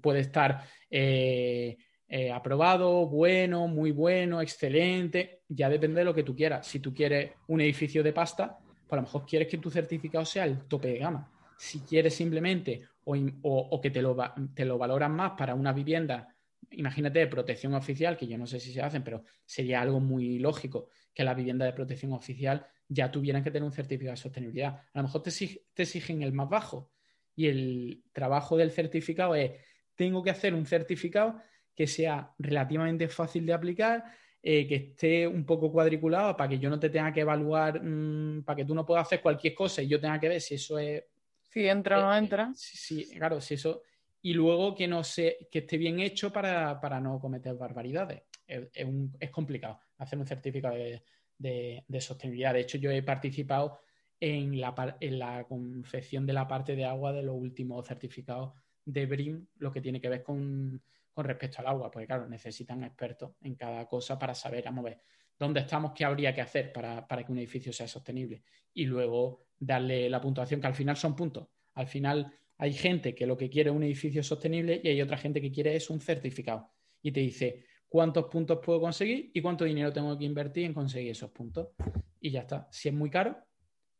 [0.00, 1.76] Puede estar eh,
[2.08, 6.66] eh, aprobado, bueno, muy bueno, excelente, ya depende de lo que tú quieras.
[6.66, 10.24] Si tú quieres un edificio de pasta, pues a lo mejor quieres que tu certificado
[10.24, 11.30] sea el tope de gama.
[11.56, 14.16] Si quieres simplemente o, que te lo,
[14.54, 16.34] te lo valoran más para una vivienda,
[16.70, 20.38] imagínate de protección oficial, que yo no sé si se hacen, pero sería algo muy
[20.38, 24.80] lógico que la vivienda de protección oficial ya tuvieran que tener un certificado de sostenibilidad.
[24.92, 26.90] A lo mejor te, exigen el más bajo,
[27.36, 29.52] y el trabajo del certificado es,
[29.94, 31.40] tengo que hacer un certificado
[31.74, 34.04] que sea relativamente fácil de aplicar,
[34.40, 38.44] eh, que esté un poco cuadriculado para que yo no te tenga que evaluar, mm,
[38.44, 40.78] para que tú no puedas hacer cualquier cosa y yo tenga que ver si eso
[40.78, 41.02] es...
[41.54, 42.52] Si entra o no eh, entra.
[42.54, 43.82] sí, claro, si eso...
[44.20, 48.22] Y luego que no sé, que esté bien hecho para, no cometer barbaridades.
[48.46, 52.54] Es, complicado hacer un certificado de sostenibilidad.
[52.54, 53.78] De hecho, yo he participado
[54.20, 59.06] en la, en la confección de la parte de agua de los últimos certificados de
[59.06, 60.82] BRIM, lo que tiene que ver con,
[61.16, 65.00] respecto al agua, porque claro, necesitan expertos en cada cosa para saber, vamos a ver,
[65.38, 68.42] dónde estamos, qué habría que hacer para, que un edificio sea sostenible
[68.72, 71.48] y luego darle la puntuación, que al final son puntos.
[71.74, 75.16] Al final hay gente que lo que quiere es un edificio sostenible y hay otra
[75.16, 76.70] gente que quiere es un certificado.
[77.02, 81.10] Y te dice cuántos puntos puedo conseguir y cuánto dinero tengo que invertir en conseguir
[81.10, 81.68] esos puntos.
[82.20, 82.68] Y ya está.
[82.70, 83.36] Si es muy caro,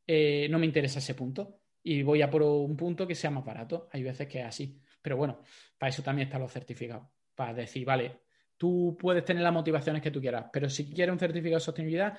[0.07, 1.61] eh, no me interesa ese punto.
[1.87, 3.89] y voy a por un punto que sea más barato.
[3.93, 4.81] Hay veces que es así.
[5.03, 5.43] Pero bueno,
[5.77, 7.09] para eso también están los certificados.
[7.35, 8.21] Para decir, vale,
[8.57, 12.17] tú puedes tener las motivaciones que tú quieras, pero si quieres un certificado de sostenibilidad,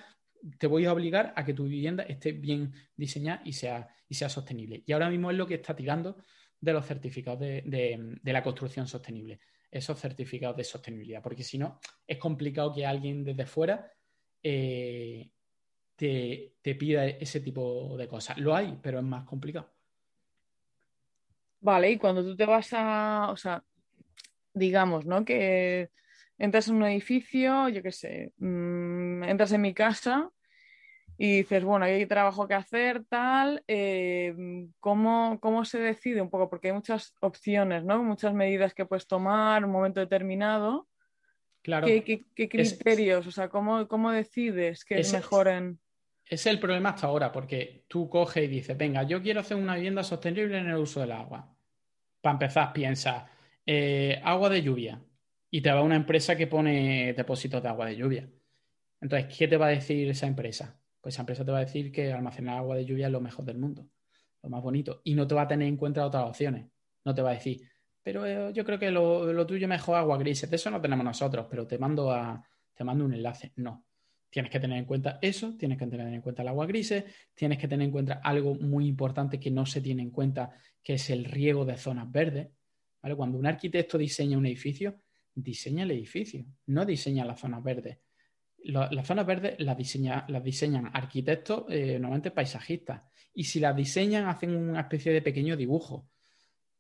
[0.58, 4.30] te voy a obligar a que tu vivienda esté bien diseñada y sea, y sea
[4.30, 4.84] sostenible.
[4.86, 6.18] Y ahora mismo es lo que está tirando
[6.60, 9.40] de los certificados de, la construcción sostenible,
[9.70, 13.92] esos certificados de sostenibilidad, porque si no, es complicado que alguien desde fuera
[14.42, 15.30] eh,
[15.96, 18.38] te, te, pida ese tipo de cosas.
[18.38, 19.72] Lo hay, pero es más complicado.
[21.62, 23.64] Vale, y cuando tú te vas a, o sea,
[24.54, 25.26] digamos, ¿no?
[25.26, 25.90] Que
[26.38, 30.32] entras en un edificio, yo qué sé, mm, entras en mi casa
[31.18, 34.36] y dices, bueno, hay trabajo que hacer, tal, eh,
[34.80, 36.50] ¿cómo, se decide un poco?
[36.50, 38.04] Porque hay muchas opciones, ¿no?
[38.04, 40.88] Muchas medidas que puedes tomar en un momento determinado.
[41.62, 41.88] Claro.
[41.88, 43.26] ¿Qué, criterios?
[43.28, 45.80] O sea, ¿cómo, ¿cómo, decides que es, mejor en...?
[46.26, 49.76] Es el problema hasta ahora, porque tú coges y dices, venga, yo quiero hacer una
[49.76, 51.56] vivienda sostenible en el uso del agua.
[52.20, 53.28] Para empezar, piensa,
[53.66, 55.02] eh, agua de lluvia,
[55.50, 58.30] y te va una empresa que pone depósitos de agua de lluvia.
[59.00, 60.78] Entonces, ¿qué te va a decir esa empresa?
[61.06, 63.46] Pues esa empresa te va a decir que almacenar agua de lluvia es lo mejor
[63.46, 63.88] del mundo,
[64.42, 66.66] lo más bonito, y no te va a tener en cuenta otras opciones.
[67.04, 67.62] No te va a decir,
[68.02, 71.68] pero eh, yo creo que lo, tuyo mejor agua gris, eso no tenemos nosotros, pero
[71.68, 72.12] te mando,
[72.74, 73.54] te mando un enlace.
[73.58, 73.86] No.
[74.32, 76.92] Tienes que tener en cuenta eso, tienes que tener en cuenta el agua gris,
[77.36, 80.96] tienes que tener en cuenta algo muy importante que no se tiene en cuenta, que
[80.96, 82.50] es el riego de zonas verdes.
[83.16, 84.96] Cuando un arquitecto diseña un edificio,
[85.36, 88.00] diseña el edificio, no diseña las zonas verdes.
[88.66, 89.78] Las zonas verdes las,
[90.28, 93.02] las diseñan arquitectos, eh, normalmente paisajistas,
[93.34, 96.10] y si las diseñan hacen una especie de pequeño dibujo,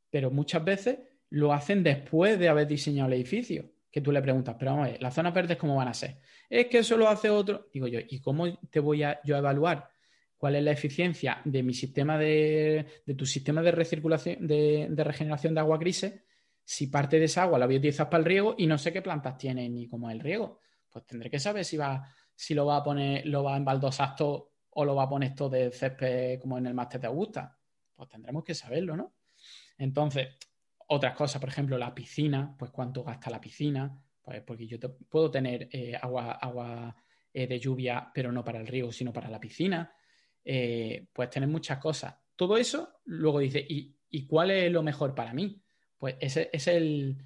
[0.09, 4.55] pero muchas veces lo hacen después de haber diseñado el edificio, que tú le preguntas,
[4.57, 6.19] pero vamos a ver, las zonas verdes cómo van a ser.
[6.49, 9.89] Es que eso lo hace otro, digo yo, ¿y cómo te voy a yo evaluar
[10.37, 15.03] cuál es la eficiencia de mi sistema de, de tu sistema de recirculación, de, de
[15.03, 16.13] regeneración de agua grises
[16.63, 19.37] si parte de esa agua la utilizar para el riego y no sé qué plantas
[19.37, 20.59] tiene ni cómo es el riego,
[20.95, 24.11] pues tendré que saber si va, si lo va a poner, lo va a embaldosar
[24.11, 27.59] esto o lo va a poner esto de césped como en el máster de Augusta.
[27.93, 29.13] Pues tendremos que saberlo, ¿no?
[29.77, 30.29] Entonces,
[30.87, 34.77] otras cosas, por ejemplo, la piscina, pues cuánto gasta la piscina, pues porque yo
[35.09, 36.95] puedo tener eh, agua, agua
[37.33, 39.93] eh, de lluvia, pero no para el riego, sino para la piscina.
[40.45, 42.15] Eh, pues tener muchas cosas.
[42.37, 45.61] Todo eso, luego dice, ¿y, ¿y cuál es lo mejor para mí?
[45.97, 47.17] Pues ese es el.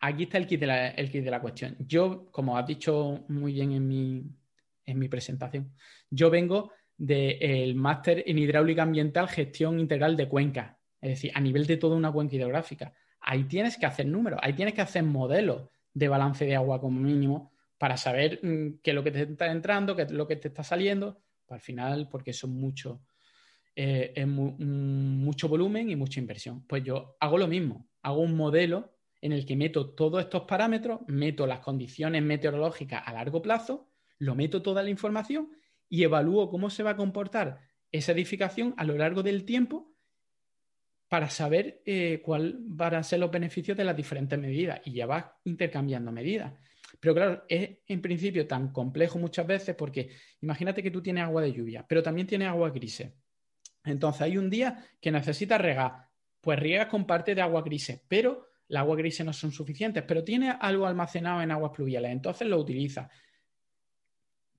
[0.00, 1.76] Aquí está el kit, de la, el la cuestión.
[1.80, 4.24] Yo, como has dicho muy bien en mi,
[4.84, 5.72] en mi presentación,
[6.10, 10.76] yo vengo del máster en hidráulica ambiental, gestión integral de cuencas.
[11.00, 12.92] Es decir, a nivel de toda una cuenca hidrográfica.
[13.20, 17.00] Ahí tienes que hacer números, ahí tienes que hacer modelos de balance de agua como
[17.00, 20.36] mínimo para saber mm, qué es lo que te está entrando, qué es lo que
[20.36, 21.20] te está saliendo.
[21.48, 23.02] Al final, porque son mucho,
[23.74, 26.64] eh, es mm, mucho volumen y mucha inversión.
[26.66, 31.00] Pues yo hago lo mismo hago un modelo en el que meto todos estos parámetros,
[31.06, 35.50] meto las condiciones meteorológicas a largo plazo, lo meto toda la información
[35.88, 37.60] y evalúo cómo se va a comportar
[37.90, 39.94] esa edificación a lo largo del tiempo
[41.08, 44.80] para saber eh, cuáles van a ser los beneficios de las diferentes medidas.
[44.84, 46.52] Y ya vas intercambiando medidas.
[47.00, 50.10] Pero claro, es en principio tan complejo muchas veces porque
[50.40, 53.04] imagínate que tú tienes agua de lluvia, pero también tienes agua gris.
[53.84, 56.08] Entonces hay un día que necesitas regar
[56.40, 60.22] pues riegas con parte de agua grises, pero las aguas grises no son suficientes, pero
[60.22, 63.10] tiene algo almacenado en aguas pluviales, entonces lo utiliza.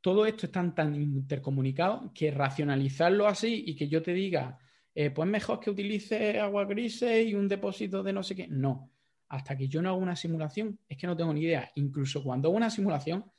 [0.01, 4.57] Todo esto es tan, intercomunicado que racionalizarlo así y que yo te diga,
[4.95, 8.47] eh, pues mejor que utilice agua grises y un depósito de no sé qué.
[8.47, 8.91] No,
[9.27, 11.69] hasta que yo no hago una simulación, es que no tengo ni idea.
[11.75, 13.31] Incluso cuando hago una simulación,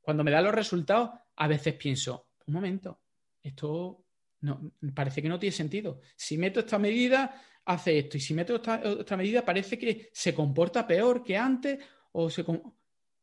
[0.00, 3.00] cuando me da los resultados, a veces pienso, un momento,
[3.42, 4.04] esto
[4.40, 6.00] no, parece que no tiene sentido.
[6.16, 8.16] Si meto esta medida, hace esto.
[8.16, 11.78] Y si meto otra, medida, parece que se comporta peor que antes.
[12.12, 12.44] O se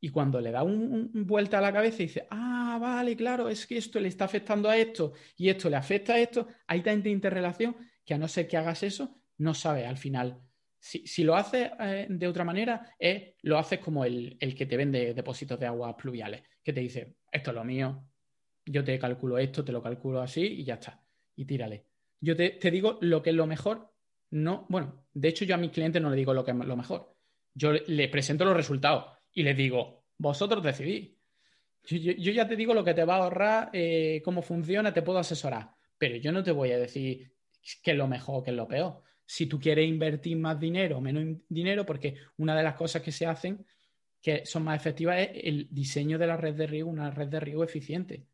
[0.01, 3.67] y cuando le da un, vuelta a la cabeza y dice, ah, vale, claro, es
[3.67, 7.09] que esto le está afectando a esto y esto le afecta a esto, hay tanta
[7.09, 7.75] interrelación
[8.05, 10.41] que a no ser que hagas eso, no sabes al final.
[10.79, 14.77] Si, lo haces eh, de otra manera, es, lo haces como el, el, que te
[14.77, 18.01] vende depósitos de aguas pluviales, que te dice, esto es lo mío,
[18.65, 21.03] yo te calculo esto, te lo calculo así y ya está,
[21.35, 21.83] y tírale.
[22.21, 23.91] Yo te digo lo que es lo mejor
[24.31, 26.77] no, bueno, de hecho yo a mis clientes no le digo lo que es lo
[26.77, 27.15] mejor.
[27.53, 31.11] Yo le presento los resultados y les digo, vosotros decidís.
[31.85, 35.17] Yo, ya te digo lo que te va a ahorrar, eh, cómo funciona, te puedo
[35.17, 37.31] asesorar, pero yo no te voy a decir
[37.81, 39.01] qué es lo mejor o qué es lo peor.
[39.25, 43.11] Si tú quieres invertir más dinero o menos dinero, porque una de las cosas que
[43.11, 43.65] se hacen
[44.21, 47.39] que son más efectivas es el diseño de la red de riego, una red de
[47.39, 48.25] riego eficiente.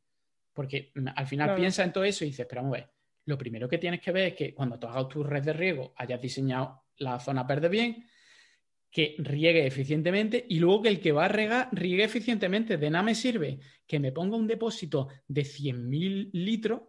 [0.54, 2.89] Porque mm, al final piensa en todo eso y dices, pero vamos a ver,
[3.26, 5.94] lo primero que tienes que ver es que cuando tú hagas tu red de riego
[5.98, 8.06] hayas diseñado la zona verde bien,
[8.90, 12.78] que riegue eficientemente y luego que el que va a regar riegue eficientemente.
[12.78, 16.82] De nada me sirve que me ponga un depósito de 100.000 litros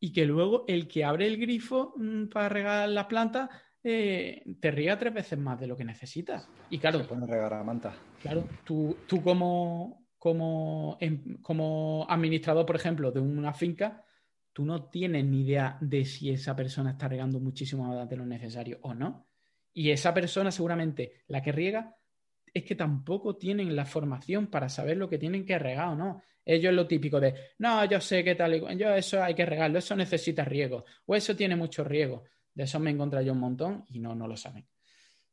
[0.00, 3.50] y que luego el que abre el grifo mm, para regar las plantas
[3.84, 6.44] eh, te riega tres veces más de lo que necesitas.
[6.70, 7.94] Y claro, Se pone regar a manta.
[8.20, 14.02] Claro, tú, tú como, como, em- como administrador, por ejemplo, de una finca,
[14.54, 18.24] tú no tienes ni idea de si esa persona está regando muchísimo más de lo
[18.24, 19.26] necesario o no.
[19.74, 21.96] Y esa persona, seguramente, la que riega,
[22.54, 26.22] es que tampoco tienen la formación para saber lo que tienen que regar o no.
[26.44, 29.78] Ellos lo típico de, no, yo sé qué tal, y yo eso hay que regarlo,
[29.78, 32.22] eso necesita riego, o eso tiene mucho riego.
[32.54, 34.64] De eso me he encontrado yo un montón y no, no lo saben.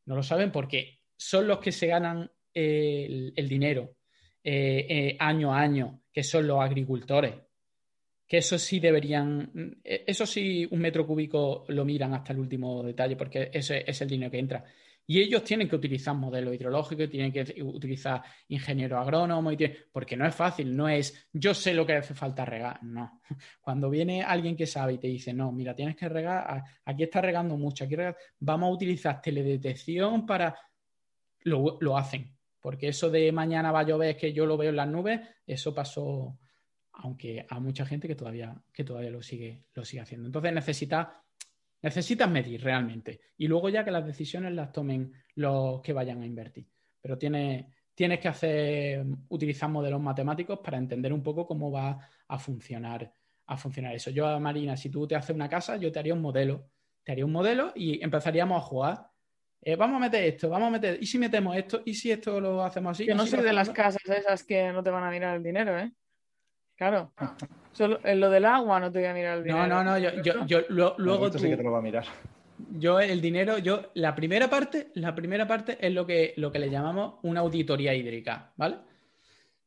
[0.05, 3.97] No lo saben porque son los que se ganan eh, el, el dinero
[4.43, 7.36] eh, eh, año a año, que son los agricultores.
[8.32, 9.51] Que eso sí deberían,
[9.84, 14.01] eh, eso sí, un metro cúbico lo miran hasta el último detalle, porque ese es
[14.01, 14.63] el dinero que entra.
[15.05, 19.51] Y ellos tienen que utilizar modelos hidrológicos, tienen que utilizar ingeniero agrónomo,
[19.91, 23.21] porque no es fácil, no es yo sé lo que hace falta regar, no.
[23.59, 27.19] Cuando viene alguien que sabe y te dice, no, mira, tienes que regar, aquí está
[27.19, 30.55] regando mucho, aquí rega- vamos a utilizar teledetección para...
[31.43, 34.75] Lo, lo hacen, porque eso de mañana va a llover, que yo lo veo en
[34.77, 36.38] las nubes, eso pasó,
[36.93, 40.27] aunque a mucha gente que todavía, que todavía lo, sigue, lo sigue haciendo.
[40.27, 41.07] Entonces necesitas
[41.81, 46.25] necesitas medir realmente y luego ya que las decisiones las tomen los que vayan a
[46.25, 46.67] invertir.
[47.01, 47.65] Pero tienes,
[47.95, 53.11] tienes que hacer, utilizar modelos matemáticos para entender un poco cómo va a funcionar,
[53.47, 54.11] a funcionar eso.
[54.11, 56.69] Yo, Marina, si tú te haces una casa, yo te haría un modelo.
[57.03, 59.07] Te haría un modelo y empezaríamos a jugar.
[59.63, 61.81] Eh, vamos a meter esto, vamos a meter, ¿y si metemos esto?
[61.85, 63.09] ¿Y si esto lo hacemos así?
[63.09, 65.43] ¿Y no si soy de las casas esas que no te van a mirar el
[65.43, 65.91] dinero, ¿eh?
[66.82, 67.11] Claro.
[67.73, 69.67] Solo, en lo del agua no te voy a mirar el dinero.
[69.67, 71.77] No, no, no, yo, yo, yo- lo- luego Esto tú, sí que te lo va
[71.77, 72.05] a mirar.
[72.71, 76.57] Yo el dinero, yo la primera parte, la primera parte es lo que, lo que
[76.57, 78.77] le llamamos una auditoría hídrica, ¿vale?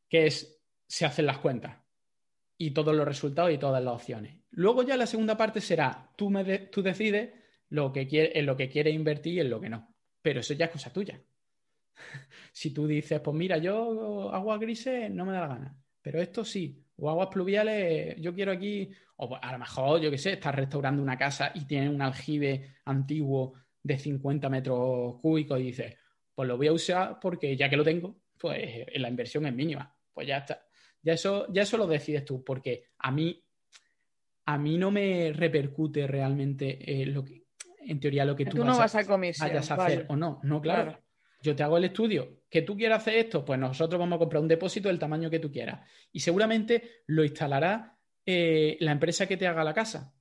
[0.09, 1.77] Que es, se hacen las cuentas
[2.57, 4.35] y todos los resultados y todas las opciones.
[4.51, 7.29] Luego ya la segunda parte será, tú, me de- tú decides
[7.69, 9.87] lo que quiere, en lo que quieres invertir y en lo que no.
[10.21, 11.17] Pero eso ya es cosa tuya.
[12.51, 16.43] si tú dices, pues mira, yo aguas grises no me da la gana, pero esto
[16.43, 20.33] sí, o aguas pluviales, yo quiero aquí, o pues, a lo mejor, yo qué sé,
[20.33, 25.95] estás restaurando una casa y tienes un aljibe antiguo de 50 metros cúbicos y dices,
[26.33, 29.53] pues lo voy a usar porque ya que lo tengo, pues eh, la inversión es
[29.53, 29.93] mínima.
[30.13, 30.65] Pues ya está.
[31.01, 33.43] Ya eso, ya eso lo decides tú, porque a mí,
[34.45, 37.45] a mí no me repercute realmente eh, lo que,
[37.79, 39.47] en teoría lo que tú, Tú no vas a comisión.
[39.47, 39.93] vayas a vale.
[39.93, 40.39] hacer o no.
[40.43, 40.83] No, claro.
[40.91, 41.04] Claro.
[41.45, 42.41] Yo te hago el estudio.
[42.49, 45.37] Que tú quieras hacer esto, pues nosotros vamos a comprar un depósito del tamaño que
[45.39, 45.87] tú quieras.
[46.11, 50.11] Y seguramente lo instalará eh, la empresa que te haga la casa.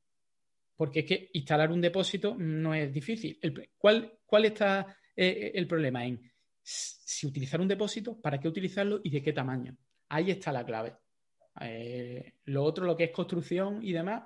[0.77, 3.39] Porque es que instalar un depósito no es difícil.
[3.41, 6.05] El- ¿cuál, ¿Cuál está eh, el problema?
[6.05, 6.21] En
[6.63, 9.77] si utilizar un depósito, para qué utilizarlo y de qué tamaño.
[10.09, 10.95] Ahí está la clave.
[11.61, 14.25] Eh, lo otro, lo que es construcción y demás,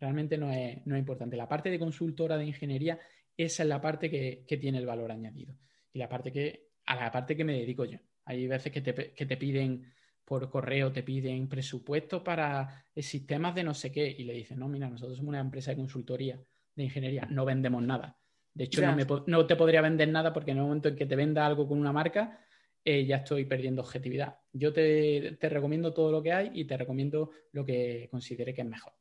[0.00, 1.36] realmente no es, no es importante.
[1.36, 2.98] La parte de consultora de ingeniería,
[3.36, 5.54] esa es la parte que tiene el valor añadido.
[5.96, 7.98] Y la parte que, a la parte que me dedico yo.
[8.26, 9.90] Hay veces que te, que te piden
[10.26, 14.68] por correo, te piden presupuesto para sistemas de no sé qué, y le dicen, no,
[14.68, 16.38] mira, nosotros somos una empresa de consultoría
[16.74, 18.18] de ingeniería, no vendemos nada.
[18.52, 21.06] De hecho, no, me no te podría vender nada porque en el momento en que
[21.06, 22.44] te venda algo con una marca,
[22.84, 24.38] eh, ya estoy perdiendo objetividad.
[24.52, 28.60] Yo te, te recomiendo todo lo que hay y te recomiendo lo que considere que
[28.60, 28.92] es mejor.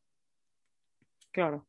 [1.32, 1.68] Claro.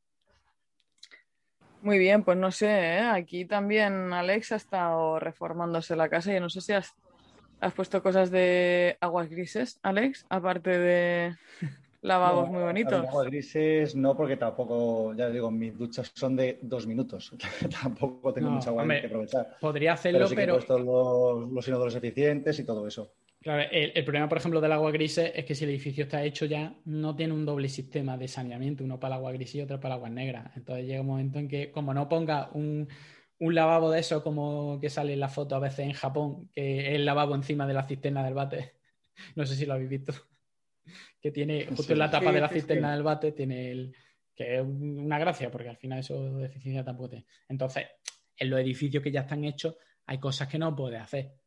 [1.87, 2.99] Muy bien, pues no sé, ¿eh?
[3.01, 6.33] aquí también Alex ha estado reformándose la casa.
[6.33, 6.93] Yo no sé si has,
[7.61, 11.37] has puesto cosas de aguas grises, Alex, aparte de
[12.03, 13.07] lavabos No, muy ver, bonitos.
[13.07, 17.33] agua grises no, porque tampoco, ya digo, mis duchas son de dos minutos.
[17.81, 19.47] tampoco tengo No, mucha agua hombre, que aprovechar.
[19.61, 23.13] Podría hacerlo, Pero sí que pero, he puesto los, los inodoros eficientes y todo eso.
[23.47, 26.25] Claro, el, el problema, por ejemplo, del agua gris es que si el edificio está
[26.25, 29.61] hecho ya, no tiene un doble sistema de saneamiento, uno para el agua gris y
[29.61, 30.51] otro para el agua negra.
[30.57, 32.89] Entonces llega un momento en que, como no ponga un,
[33.39, 36.89] un lavabo de eso, como que sale en la foto a veces en Japón, que
[36.89, 38.75] es el lavabo encima de la cisterna del bate,
[39.37, 40.13] no sé si lo habéis visto,
[41.21, 42.95] que tiene justo Sí, en la tapa sí, de la cisterna sí.
[42.95, 43.95] del bate, tiene el.
[44.35, 47.27] que es una gracia, porque al final eso de eficiencia tampoco tiene.
[47.49, 47.87] Entonces,
[48.37, 51.46] en los edificios que ya están hechos, hay cosas que no puedes hacer.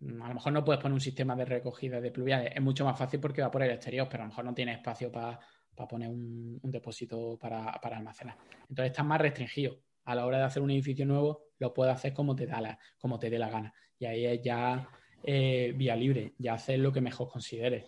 [0.00, 2.52] A lo mejor no puedes poner un sistema de recogida de pluviales.
[2.54, 4.76] Es mucho más fácil porque va por el exterior, pero a lo mejor no tienes
[4.76, 5.40] espacio para
[5.88, 8.36] poner un, depósito para, para almacenar.
[8.68, 9.80] Entonces estás más restringido.
[10.04, 12.78] A la hora de hacer un edificio nuevo, lo puedes hacer como te, da la,
[12.98, 13.74] como te dé la gana.
[13.98, 14.88] Y ahí es ya
[15.22, 17.86] eh, vía libre, ya haces lo que mejor consideres.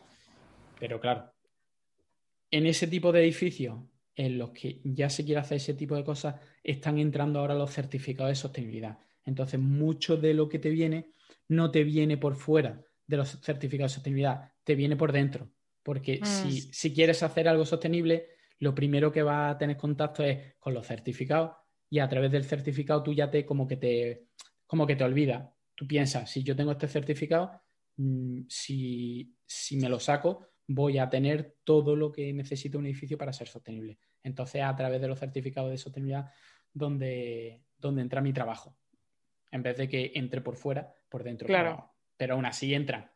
[0.81, 1.33] Pero claro,
[2.51, 3.79] en ese tipo de edificios,
[4.17, 7.73] en los que ya se quiere hacer ese tipo de cosas, están entrando ahora los
[7.73, 8.99] certificados de sostenibilidad.
[9.25, 11.13] Entonces, mucho de lo que te viene
[11.49, 15.51] no te viene por fuera de los certificados de sostenibilidad, te viene por dentro.
[15.83, 16.73] Porque si, Mm.
[16.73, 18.29] si quieres hacer algo sostenible,
[18.59, 21.57] lo primero que vas a tener contacto es con los certificados
[21.89, 24.29] y a través del certificado tú ya te como que te,
[24.67, 25.49] como que te olvidas.
[25.75, 27.63] Tú piensas, si yo tengo este certificado,
[27.97, 33.17] mm, si, si me lo saco, voy a tener todo lo que necesita un edificio
[33.17, 33.99] para ser sostenible.
[34.23, 36.31] Entonces, a través de los certificados de sostenibilidad,
[36.73, 38.77] donde, donde entra mi trabajo.
[39.51, 41.47] En vez de que entre por fuera, por dentro.
[41.47, 41.71] Claro.
[41.77, 43.13] Pero, pero aún así entra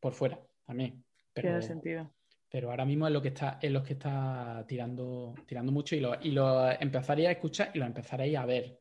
[0.00, 1.04] por fuera también.
[1.32, 2.10] Pero, Tiene sentido.
[2.48, 6.00] pero ahora mismo es lo que está, es lo que está tirando, tirando mucho y
[6.00, 8.80] lo, y lo empezaréis a escuchar y lo empezaréis a ver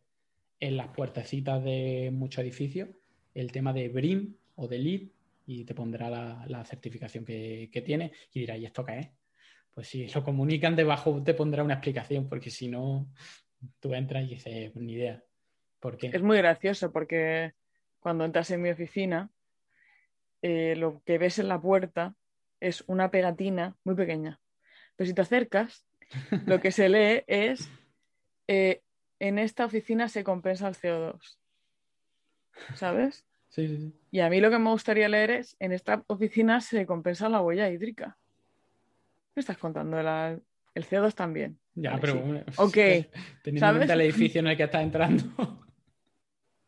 [0.60, 2.90] en las puertecitas de muchos edificios,
[3.34, 5.10] el tema de BRIM o de LEED,
[5.48, 9.10] y te pondrá la, la certificación que, que tiene y dirá, ¿y esto qué es?
[9.72, 13.12] Pues si lo comunican debajo te pondrá una explicación, porque si no,
[13.82, 15.22] tú entras y dices, ni idea.
[15.86, 16.08] ¿Por qué?
[16.08, 17.54] Es muy gracioso porque
[18.00, 19.30] cuando entras en mi oficina,
[20.42, 22.16] eh, lo que ves en la puerta
[22.60, 24.40] es una pegatina muy pequeña.
[24.96, 25.86] Pero si te acercas,
[26.48, 27.70] lo que se lee es,
[28.48, 28.82] eh,
[29.20, 31.38] en esta oficina se compensa el CO2.
[32.74, 33.24] ¿Sabes?
[33.50, 33.94] Sí, sí, sí.
[34.10, 37.42] Y a mí lo que me gustaría leer es, en esta oficina se compensa la
[37.42, 38.18] huella hídrica.
[39.36, 40.02] ¿Qué estás contando?
[40.02, 40.40] La-
[40.74, 41.60] el CO2 también.
[41.76, 42.20] Ya, Vale, pero sí.
[42.22, 42.74] bueno, Ok,
[43.44, 45.24] teniendo en cuenta el edificio en el que estás entrando.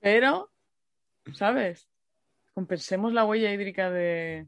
[0.09, 0.49] Pero,
[1.33, 1.89] ¿sabes?
[2.53, 4.47] Compensemos la huella hídrica de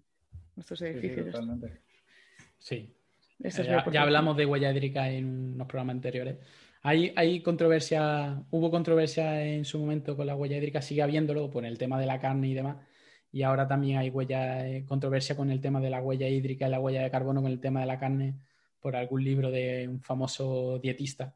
[0.55, 1.31] nuestros Sí, sí, edificios.
[1.31, 1.81] totalmente.
[2.57, 2.95] Sí,
[3.39, 3.93] ya, aportación.
[3.93, 6.37] ya hablamos de huella hídrica en unos programas anteriores.
[6.81, 11.65] Hay, hay controversia, hubo controversia en su momento con la huella hídrica, sigue habiéndolo por
[11.65, 12.77] el tema de la carne y demás.
[13.29, 16.71] Y ahora también hay huella, eh, controversia con el tema de la huella hídrica y
[16.71, 18.35] la huella de carbono con el tema de la carne
[18.79, 21.35] por algún libro de un famoso dietista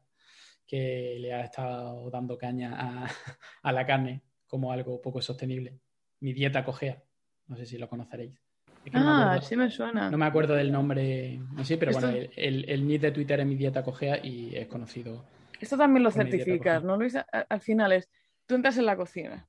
[0.66, 3.06] que le ha estado dando caña a,
[3.62, 5.78] a la carne como algo poco sostenible.
[6.20, 7.02] Mi dieta cogea.
[7.46, 8.40] No sé si lo conoceréis.
[8.84, 10.10] Es que no me Ah, sí me suena.
[10.10, 13.10] No me acuerdo del nombre, no sé, pero Esto- bueno, el, el, el nick de
[13.12, 15.24] Twitter es mi dieta cogea y es conocido.
[15.60, 16.82] Esto también lo certificas.
[16.84, 17.16] ¿no, Luis?
[17.48, 18.10] Al final es,
[18.46, 19.48] tú entras en la cocina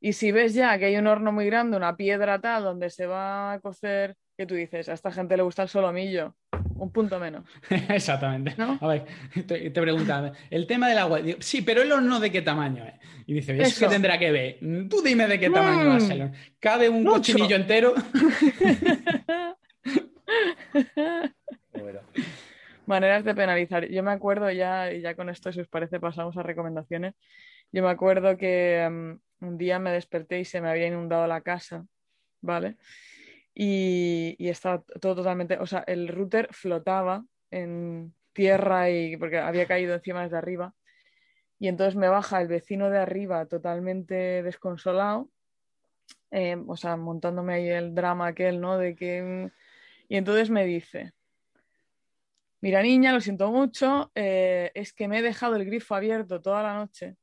[0.00, 3.06] y si ves ya que hay un horno muy grande, una piedra tal, donde se
[3.06, 6.34] va a cocer, que tú dices, a esta gente le gusta el solomillo,
[6.76, 7.44] un punto menos.
[7.88, 8.54] Exactamente.
[8.58, 8.78] ¿No?
[8.80, 9.04] A ver,
[9.46, 11.20] te, te preguntan, el tema del agua.
[11.20, 12.94] Digo, sí, pero el horno de qué tamaño es.
[13.26, 13.80] Y dice, ¿eso, Eso.
[13.80, 14.58] qué tendrá que ver?
[14.88, 16.22] Tú dime de qué tamaño va a ser.
[16.22, 16.36] horno.
[16.60, 17.16] ¿Cabe un Mucho.
[17.16, 17.94] cochinillo entero?
[21.72, 22.00] Bueno.
[22.86, 23.86] Maneras de penalizar.
[23.88, 27.14] Yo me acuerdo ya, y ya con esto, si os parece, pasamos a recomendaciones.
[27.72, 31.40] Yo me acuerdo que mm, un día me desperté y se me había inundado la
[31.42, 31.84] casa,
[32.40, 32.76] ¿vale?
[33.58, 39.66] Y, y estaba todo totalmente, o sea, el router flotaba en tierra y porque había
[39.66, 40.74] caído encima desde arriba.
[41.58, 45.30] Y entonces me baja el vecino de arriba totalmente desconsolado,
[46.30, 48.76] eh, o sea, montándome ahí el drama aquel, ¿no?
[48.76, 49.50] De que...
[50.06, 51.12] Y entonces me dice,
[52.60, 56.62] mira niña, lo siento mucho, eh, es que me he dejado el grifo abierto toda
[56.62, 57.16] la noche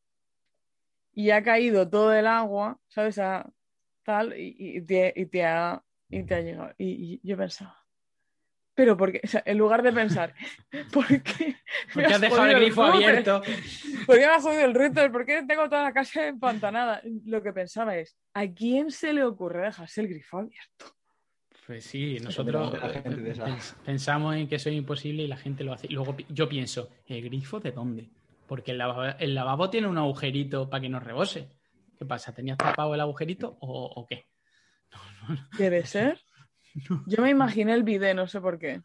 [1.13, 3.21] y ha caído todo el agua, ¿sabes?
[4.01, 5.83] Tal, y, y te ha,
[6.17, 6.73] y te ha llegado.
[6.77, 7.83] Y, y yo pensaba,
[8.75, 10.33] pero porque, o sea, en lugar de pensar,
[10.93, 11.47] ¿por qué?
[11.47, 11.55] me
[11.93, 13.41] Porque has dejado el grifo abierto.
[14.05, 15.11] ¿Por qué me ha jodido el router?
[15.11, 17.01] ¿Por qué tengo toda la casa empantanada?
[17.25, 20.85] Lo que pensaba es, ¿a quién se le ocurre dejarse el grifo abierto?
[21.67, 22.75] Pues sí, nosotros
[23.85, 25.87] pensamos en que eso es imposible y la gente lo hace.
[25.87, 28.09] Y luego yo pienso, ¿el grifo de dónde?
[28.47, 31.47] Porque el lavabo, el lavabo tiene un agujerito para que no rebose.
[31.97, 32.33] ¿Qué pasa?
[32.33, 34.25] ¿Tenías tapado el agujerito o, o qué?
[35.57, 36.19] Debe ser.
[37.05, 38.81] Yo me imaginé el bidet, no sé por qué.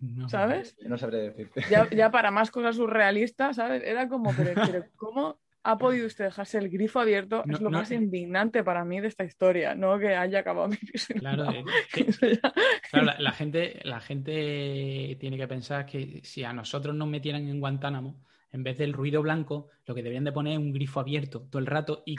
[0.00, 0.28] No.
[0.28, 0.76] ¿Sabes?
[0.86, 1.62] No sabré decirte.
[1.68, 3.82] Ya, ya para más cosas surrealistas, ¿sabes?
[3.84, 7.42] Era como, pero, pero ¿cómo ha podido usted dejarse el grifo abierto?
[7.46, 7.78] No, es lo no.
[7.78, 11.14] más indignante para mí de esta historia, no que haya acabado mi piso.
[11.14, 12.52] Claro, eh, que- Eso ya-
[12.90, 17.46] claro, la, la gente, la gente tiene que pensar que si a nosotros nos metieran
[17.48, 18.22] en Guantánamo,
[18.54, 21.58] en vez del ruido blanco, lo que deberían de poner es un grifo abierto todo
[21.58, 22.16] el rato y,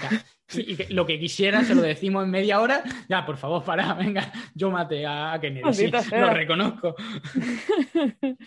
[0.94, 2.84] lo que quisiera se lo decimos en media hora.
[3.08, 6.94] Ya, por favor, para, venga, yo maté a, Kennedy, sí, lo reconozco.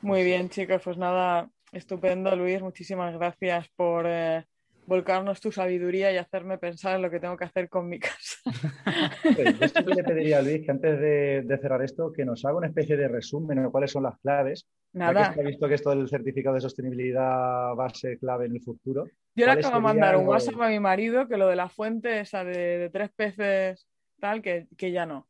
[0.00, 2.62] Muy bien, chicos, pues nada, estupendo, Luis.
[2.62, 4.44] Muchísimas gracias por eh,
[4.86, 8.38] volcarnos tu sabiduría y hacerme pensar en lo que tengo que hacer con mi casa.
[9.22, 12.44] Pues Yo siempre le pediría a Luis que antes de, de cerrar esto, que nos
[12.44, 14.66] haga una especie de resumen de cuáles son las claves.
[14.92, 18.46] Que Nada, se ha visto que esto del certificado de sostenibilidad va a ser clave
[18.46, 19.04] en el futuro.
[19.04, 21.68] yo le ¿cuáles acabo de mandar un WhatsApp a mi marido que lo de la
[21.68, 23.86] fuente esa de, de tres peces
[24.20, 25.26] tal, que, que ya no.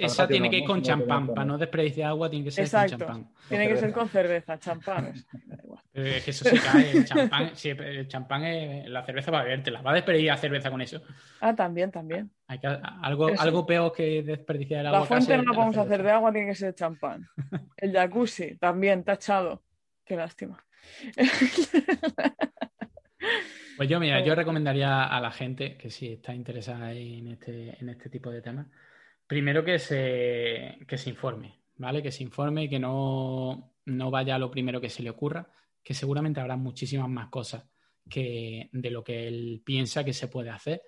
[0.00, 1.28] Esa tiene que ir con champán.
[1.28, 3.30] Para no desperdiciar agua, tiene que ser con champán.
[3.48, 5.14] Tiene que ser con cerveza, champán.
[5.94, 6.90] es que eso se cae.
[6.90, 9.80] El champán, el champán es la cerveza para bebértela.
[9.82, 11.00] Va a desperdiciar cerveza con eso.
[11.40, 12.30] Ah, también, también.
[12.46, 12.60] Hay
[13.02, 15.00] algo, algo peor que desperdiciar el agua.
[15.00, 17.26] La fuente no podemos hacer de agua, tiene que ser champán.
[17.76, 19.62] El jacuzzi también, tachado.
[20.04, 20.64] Qué lástima.
[23.76, 27.88] Pues yo, mira, yo recomendaría a la gente que si está interesada en este, en
[27.88, 28.66] este tipo de temas,
[29.28, 32.02] primero que se, que se informe, ¿vale?
[32.02, 35.48] Que se informe y que no, no vaya a lo primero que se le ocurra,
[35.82, 37.64] que seguramente habrá muchísimas más cosas
[38.08, 40.82] que de lo que él piensa que se puede hacer.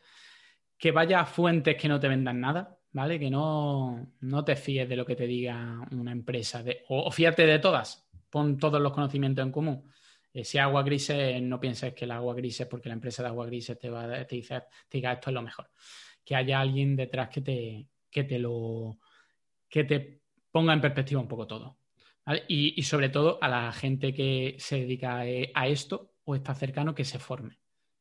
[0.76, 3.20] Que vaya a fuentes que no te vendan nada, ¿vale?
[3.20, 7.58] Que no, no te fíes de lo que te diga una empresa, o, o de
[7.58, 9.84] todas, pon todos los conocimientos en común
[10.32, 13.28] eh, si agua grises, no pienses que el agua gris es porque la empresa de
[13.28, 15.70] agua grises te, va, te, dice, te diga esto es lo mejor.
[16.24, 18.98] Que haya alguien detrás que te, que te lo
[19.68, 21.78] que te ponga en perspectiva un poco todo.
[22.48, 26.94] Y, sobre todo a la gente que se dedica eh, a esto o está cercano
[26.94, 27.58] que se forme.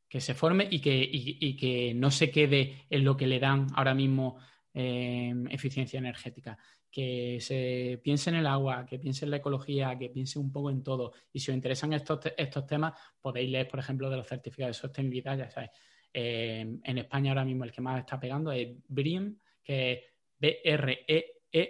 [0.08, 3.68] Que se forme y que, y, que no se quede en lo que le dan
[3.76, 4.38] ahora mismo
[4.74, 6.58] eh, eficiencia energética,
[6.92, 10.70] que se piense en el agua, que piense en la ecología, que piense un poco
[10.70, 11.14] en todo.
[11.32, 14.82] Y si os interesan estos, estos temas, podéis leer, por ejemplo, de los certificados de
[14.82, 15.72] sostenibilidad, ya sabéis.
[16.12, 19.38] Eh, en España ahora mismo el que más está pegando es BREEAM,
[19.70, 20.00] es
[20.40, 21.64] B-R-E-E-A-M.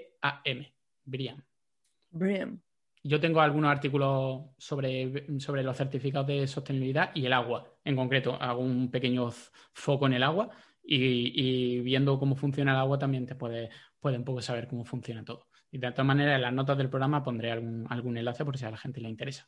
[1.06, 2.62] BREEAM.
[3.04, 7.74] Yo tengo algunos artículos sobre, sobre los certificados de sostenibilidad y el agua.
[7.84, 9.30] En concreto, hago un pequeño
[9.74, 10.50] foco en el agua
[10.84, 13.70] y, viendo cómo funciona el agua también te puede,
[14.00, 15.48] puede un poco saber cómo funciona todo.
[15.72, 18.66] Y de todas maneras, en las notas del programa pondré algún, algún enlace por si
[18.66, 19.48] a la gente le interesa.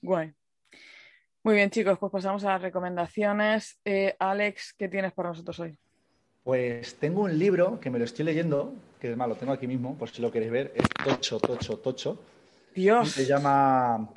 [0.00, 0.32] Guay.
[1.42, 3.80] Muy bien, chicos, pues pasamos a las recomendaciones.
[3.84, 5.78] Eh, Alex, ¿qué tienes para nosotros hoy?
[6.46, 9.66] Pues tengo un libro que me lo estoy leyendo, que es más, lo tengo aquí
[9.66, 12.22] mismo, por si lo queréis ver, es Tocho, Tocho, Tocho.
[12.72, 13.10] Dios.
[13.10, 14.08] Se llama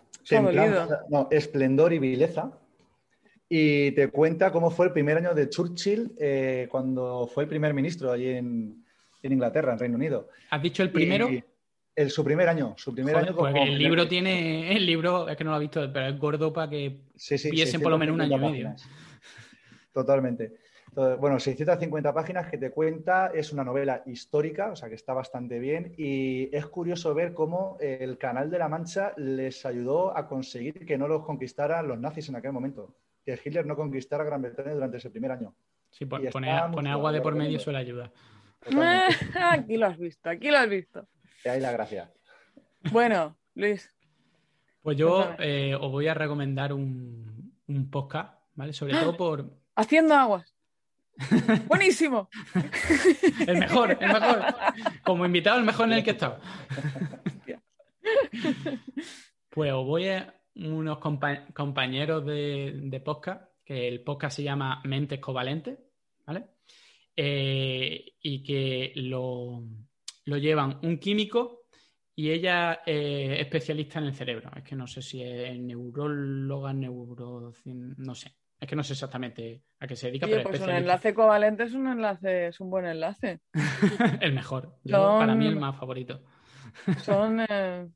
[1.32, 2.52] Esplendor y Vileza
[3.50, 7.74] y te cuenta cómo fue el primer año de Churchill eh, cuando fue el primer
[7.74, 8.86] ministro allí en,
[9.24, 10.30] Inglaterra, en Reino Unido.
[10.52, 11.30] ¿Has dicho el primero?
[11.96, 15.44] el, su primer año, su primer año pues el libro tiene, el libro, es que
[15.44, 17.36] no lo he visto, pero es gordo para que sí,
[17.80, 18.76] por lo menos un año y medio.
[19.92, 20.69] Totalmente.
[20.96, 25.60] Bueno, 650 páginas que te cuenta, es una novela histórica, o sea que está bastante
[25.60, 30.86] bien y es curioso ver cómo el Canal de la Mancha les ayudó a conseguir
[30.86, 34.74] que no los conquistaran los nazis en aquel momento que Hitler no conquistara Gran Bretaña
[34.74, 35.54] durante ese primer año.
[35.90, 38.12] Sí, pone, agua de por medio suele ayudar.
[39.52, 41.08] aquí lo has visto, aquí lo has visto.
[41.44, 42.12] De ahí la gracia.
[42.92, 43.94] Bueno, Luis.
[44.82, 47.54] Pues yo eh, os voy a recomendar un,
[47.92, 48.74] podcast, ¿vale?
[48.74, 49.50] Sobre todo por.
[49.76, 50.54] Haciendo aguas.
[51.68, 52.30] Buenísimo.
[53.48, 54.46] el mejor, el mejor.
[55.04, 56.40] Como invitado, el mejor en el que he estado.
[59.50, 61.00] pues os voy a, unos
[61.54, 65.80] compañeros de, podcast, que el podcast se llama Mentes Covalentes,
[66.26, 66.46] ¿vale?
[67.16, 69.64] Eh, y que lo,
[70.26, 71.66] llevan un químico
[72.16, 74.52] y ella es especialista en el cerebro.
[74.56, 77.54] Es que no sé si es neuróloga, neuro...
[77.66, 78.39] no sé.
[78.60, 80.28] Es que no sé exactamente a qué se dedica.
[80.28, 83.40] pero pues un enlace covalente es un enlace, es un buen enlace.
[84.22, 84.76] el mejor.
[84.90, 86.22] Para mí el más favorito.
[87.02, 87.88] Son eh,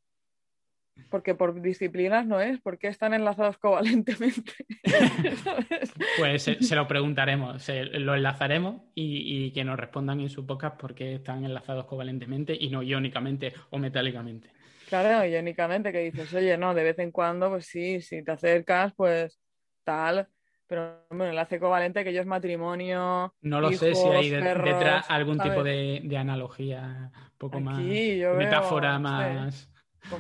[1.10, 4.54] porque por disciplinas no es, ¿por qué están enlazados covalentemente?
[6.18, 10.94] pues se, lo preguntaremos, se, lo enlazaremos y, que nos respondan en su podcast por
[10.94, 14.50] qué están enlazados covalentemente y no iónicamente o metálicamente.
[14.88, 18.94] Claro, iónicamente, que dices, oye, no, de vez en cuando, pues sí, si te acercas,
[18.96, 19.40] pues
[19.84, 20.28] tal,
[20.74, 23.32] pero bueno, enlace covalente que yo es matrimonio.
[23.44, 29.70] No lo sé si hay detrás algún tipo de, analogía, un poco más, metáfora más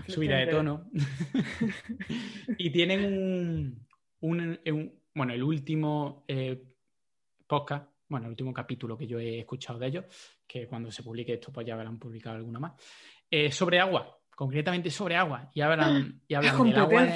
[0.07, 0.91] subida de tono.
[2.59, 3.83] y tienen
[4.19, 6.61] un, bueno, el último eh,
[7.47, 10.05] podcast, bueno, el último capítulo que yo he escuchado de ellos,
[10.45, 12.73] que cuando se publique esto, pues ya habrán publicado alguno más,
[13.27, 15.49] eh, sobre agua, concretamente sobre agua.
[15.51, 17.07] Y hablan, y hablan del, agua,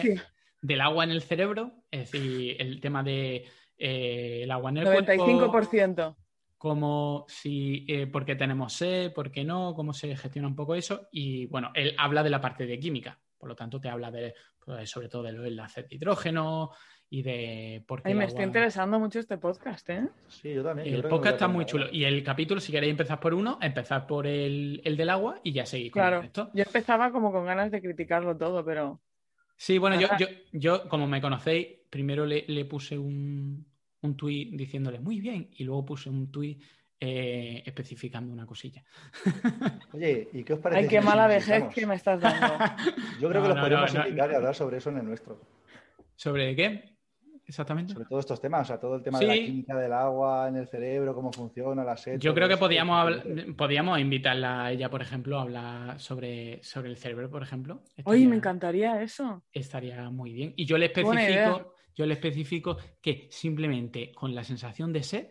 [0.62, 3.46] del agua en el cerebro, es decir, el tema de
[3.78, 6.16] eh, el agua en el 95%
[6.58, 10.76] cómo si, eh, por qué tenemos sed, por qué no, cómo se gestiona un poco
[10.76, 11.08] eso.
[11.12, 14.34] Y bueno, él habla de la parte de química, por lo tanto te habla de,
[14.64, 16.72] pues, sobre todo de los enlaces de hidrógeno
[17.10, 18.10] y de por qué...
[18.10, 20.10] Ay, me está interesando mucho este podcast, ¿eh?
[20.28, 20.94] Sí, yo también.
[20.94, 21.86] El podcast está muy chulo.
[21.92, 25.66] Y el capítulo, si queréis empezar por uno, empezar por el, del agua y ya
[25.66, 26.24] seguir con claro.
[26.54, 29.00] Yo empezaba como con ganas de criticarlo todo, pero...
[29.58, 33.66] Sí, bueno, yo, yo, yo, como me conocéis, primero le puse un,
[34.02, 36.62] un tuit diciéndole muy bien y luego puse un tuit
[37.00, 38.84] eh, especificando una cosilla.
[39.94, 40.82] Oye, ¿y qué os parece?
[40.82, 42.58] Ay, qué mala vejez que me estás dando.
[43.22, 45.40] Yo creo que los no, podemos no, invitar hablar sobre eso en el nuestro.
[46.16, 46.97] ¿Sobre qué?
[47.48, 47.94] Exactamente.
[47.94, 50.58] Sobre todos estos temas, o sea, todo el tema de la química del agua en
[50.58, 52.20] el cerebro, cómo funciona, la sed.
[52.20, 53.24] Yo todo creo que podíamos,
[53.56, 57.76] podíamos invitarla a ella, por ejemplo, a hablar sobre, sobre el cerebro, por ejemplo.
[57.76, 59.44] Oye, Estaría- me encantaría eso.
[59.54, 60.54] estaría muy bien.
[60.58, 65.28] Y yo le especifico, yo le especifico que simplemente con la sensación de sed,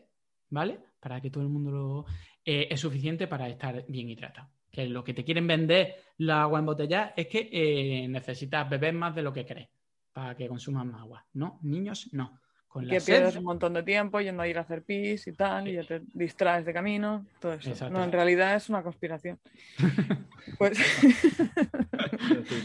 [0.49, 0.79] ¿vale?
[0.99, 2.07] Para que todo el mundo lo
[2.47, 4.49] eh, es suficiente para estar bien hidratado.
[4.73, 9.15] Que lo que te quieren vender la agua embotellada es que eh, necesitas beber más
[9.15, 9.69] de lo que crees
[10.17, 11.27] para que consumas más agua.
[11.35, 12.41] No, niños, no.
[12.69, 15.33] Con que sed, pierdes un montón de tiempo yendo a ir a hacer pis y
[15.35, 17.69] tal, y ya te distraes de camino, todo eso.
[17.69, 17.93] Exacto.
[17.99, 19.39] No, en realidad es una conspiración.
[20.59, 22.65] Pues, En fin.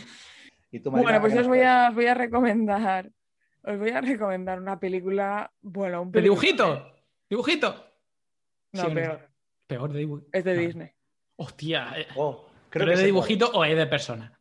[0.72, 3.12] ¿Y tú, Marina, bueno, pues yo os voy a, os voy a recomendar,
[3.64, 6.94] os voy a recomendar una película, bueno, un ¿De película- dibujito?
[7.30, 7.86] ¿Dibujito?
[8.72, 9.30] No, Sí, ¿o peor,
[9.68, 10.30] Peor de dibujito.
[10.32, 10.90] es de Disney.
[11.36, 14.40] Hostia, eh, Oh, creo ¿pero que es de dibujito o es de persona?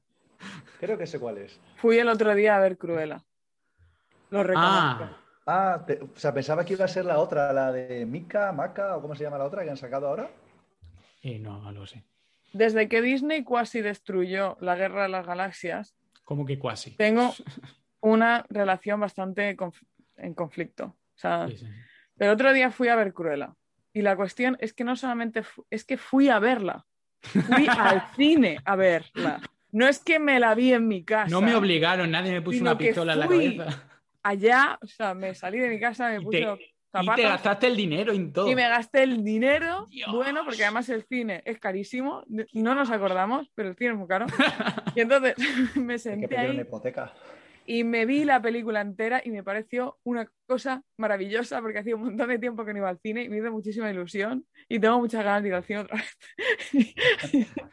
[0.78, 1.61] Creo que sé cuál es.
[1.76, 3.22] Fui el otro día a ver Cruella.
[4.30, 5.05] Lo reconozco.
[5.05, 5.16] Ah,
[5.47, 5.84] Ah,
[6.14, 9.16] o sea, pensaba que iba a ser la otra, la de Mika, Maka, o cómo
[9.16, 10.30] se llama la otra que han sacado ahora.
[11.22, 12.05] eh, no, no lo sé.
[12.53, 16.93] Desde que Disney casi destruyó la Guerra de las Galaxias, ¿Cómo que cuasi?
[16.97, 17.32] tengo
[18.01, 19.82] una relación bastante conf-
[20.18, 20.84] en conflicto.
[20.84, 21.66] O sea, Sí, sí.
[22.18, 23.55] el otro día fui a ver Cruella.
[23.93, 26.86] Y la cuestión es que no solamente es que fui a verla.
[27.22, 29.41] Fui al cine a verla.
[29.73, 31.31] No es que me la vi en mi casa.
[31.31, 33.85] No me obligaron, nadie me puso una pistola en la cabeza.
[34.23, 36.99] Allá, o sea, me salí de mi casa, me Y puse te, los y te
[36.99, 38.51] zapatos gastaste el dinero en todo.
[38.51, 39.87] y me gasté el dinero.
[39.89, 40.12] Dios.
[40.12, 42.25] Bueno, porque además el cine es carísimo.
[42.53, 44.27] No nos acordamos, pero el cine es muy caro.
[44.95, 45.35] Y entonces
[45.77, 47.14] me Hay que senté pedir una ahí hipoteca.
[47.73, 52.03] Y me vi la película entera y me pareció una cosa maravillosa porque hacía un
[52.03, 54.99] montón de tiempo que no iba al cine y me hizo muchísima ilusión y tengo
[54.99, 56.95] muchas ganas de ir al cine otra vez.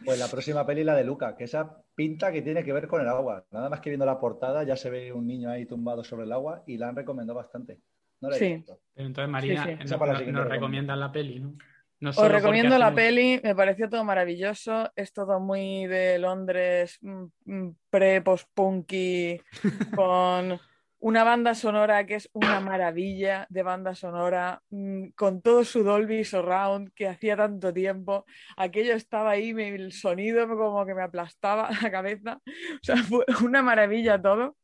[0.06, 3.02] Pues la próxima peli, la de Luca, que esa pinta que tiene que ver con
[3.02, 3.44] el agua.
[3.50, 6.32] Nada más que viendo la portada ya se ve un niño ahí tumbado sobre el
[6.32, 7.80] agua y la han recomendado bastante.
[8.22, 8.54] No la he Sí.
[8.54, 8.80] visto.
[8.94, 9.58] Pero entonces, Sí, sí.
[9.58, 11.58] siguiente nos recomiendas la peli, ¿no?
[12.00, 17.26] No Os recomiendo la peli, me pareció todo maravilloso, es todo muy de Londres, mm,
[17.46, 19.42] mm, pre-post-punky,
[20.00, 20.60] con
[21.00, 26.24] una banda sonora que es una maravilla de banda sonora, mm, con todo su Dolby
[26.24, 28.26] Surround que hacía tanto tiempo,
[28.58, 33.64] aquello estaba ahí, el sonido como que me aplastaba la cabeza, o sea, fue una
[33.64, 34.56] maravilla todo.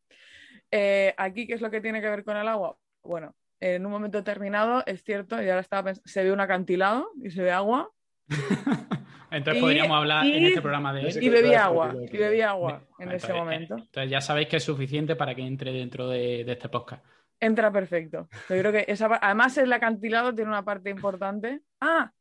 [0.70, 2.78] Eh, aquí, ¿qué es lo que tiene que ver con el agua?
[3.04, 7.10] Bueno, en un momento determinado, es cierto, y ahora estaba pens- se ve un acantilado
[7.24, 7.90] y se ve agua
[9.32, 13.04] Entonces Y- podríamos hablar en este programa de y bebí agua, y bebí agua en
[13.06, 13.76] Entonces, ese momento.
[13.78, 17.04] eh, Entonces ya sabéis que es suficiente para que entre dentro de, de este podcast.
[17.40, 18.30] Entra perfecto.
[18.48, 21.62] Yo creo que esa, además el acantilado tiene una parte importante.
[21.82, 22.12] Ah,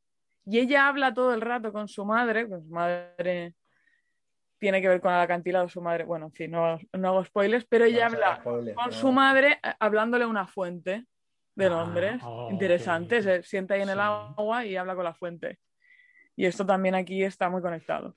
[0.46, 3.54] y ella habla todo el rato con su madre, con su madre
[4.58, 7.64] tiene que ver con el acantilado, su madre, bueno, en fin, no, no hago spoilers,
[7.68, 8.92] pero ella No, habla spoiler, con no.
[8.92, 11.04] su madre eh, hablándole a una fuente
[11.54, 12.20] de Ah, Londres.
[12.24, 15.58] oh, Interesante, se sienta ahí en el agua y habla con la fuente.
[16.36, 18.16] Y esto también aquí está muy conectado.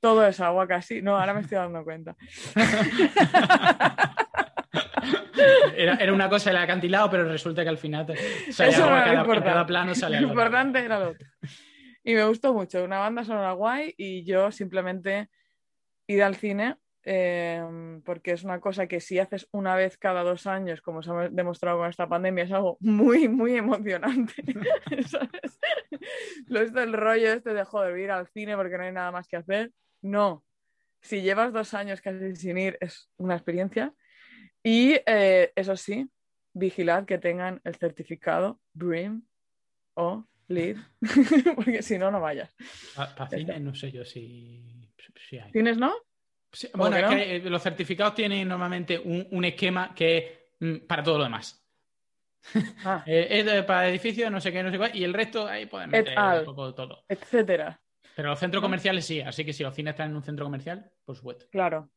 [0.00, 1.02] Todo es agua casi.
[1.02, 2.16] No, ahora me estoy dando cuenta.
[5.76, 8.06] Era, era una cosa el acantilado, pero resulta que al final
[8.50, 11.26] sale Eso agua no cada, cada plano sale Lo importante era lo otro.
[12.02, 12.82] Y me gustó mucho.
[12.84, 15.30] Una banda sonora guay y yo simplemente
[16.06, 16.76] ir al cine
[17.10, 21.10] eh, porque es una cosa que si haces una vez cada dos años, como se
[21.10, 24.34] ha demostrado con esta pandemia, es algo muy, muy emocionante.
[25.08, 25.58] ¿Sabes?
[26.48, 29.26] Lo es del rollo este de joder, ir al cine porque no hay nada más
[29.26, 29.72] que hacer.
[30.02, 30.44] No.
[31.00, 33.94] Si llevas dos años casi sin ir, es una experiencia.
[34.62, 36.10] Y eh, eso sí,
[36.52, 39.22] vigilad que tengan el certificado BREEAM
[39.94, 40.76] o LEED,
[41.56, 42.54] porque si no, no vayas.
[42.94, 43.28] Pa- pa'
[43.60, 44.90] no sé yo si,
[45.28, 45.52] si hay.
[45.52, 45.94] ¿Tienes, no?
[46.58, 47.10] Sí, ¿Cómo bueno, es no?
[47.10, 50.24] que eh, los certificados tienen normalmente un, un esquema que es
[50.58, 51.64] mm, para todo lo demás.
[52.84, 55.46] Ah, Eh, es de- para edificios, no sé qué, no sé cuál, y el resto
[55.46, 57.04] ahí pueden Et meter un poco de todo.
[57.08, 57.80] etcétera.
[58.16, 60.90] Pero los centros comerciales sí, así que si los cines están en un centro comercial,
[61.04, 61.46] por supuesto.
[61.52, 61.88] Claro.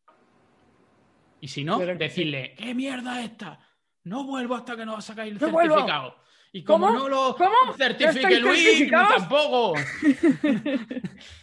[1.39, 3.59] Y si no, decirle, ¿qué mierda es esta?
[4.03, 5.73] No vuelvo hasta que no sacáis el ¡No vuelvo!
[5.73, 6.15] certificado.
[6.51, 6.99] Y como ¿Cómo?
[6.99, 7.55] no lo ¿Cómo?
[7.65, 9.73] ¿No certifique Luis, tampoco.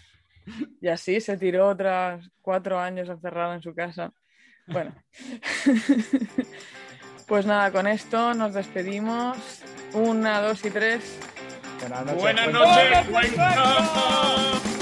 [0.81, 4.13] Y así se tiró otras cuatro años encerrada en su casa.
[4.67, 4.95] Bueno.
[7.27, 9.37] pues nada, con esto nos despedimos.
[9.95, 11.19] Una, dos y tres.
[11.81, 12.23] Buenas noches.
[12.23, 14.63] Buenas cuéntanos.
[14.63, 14.78] noches.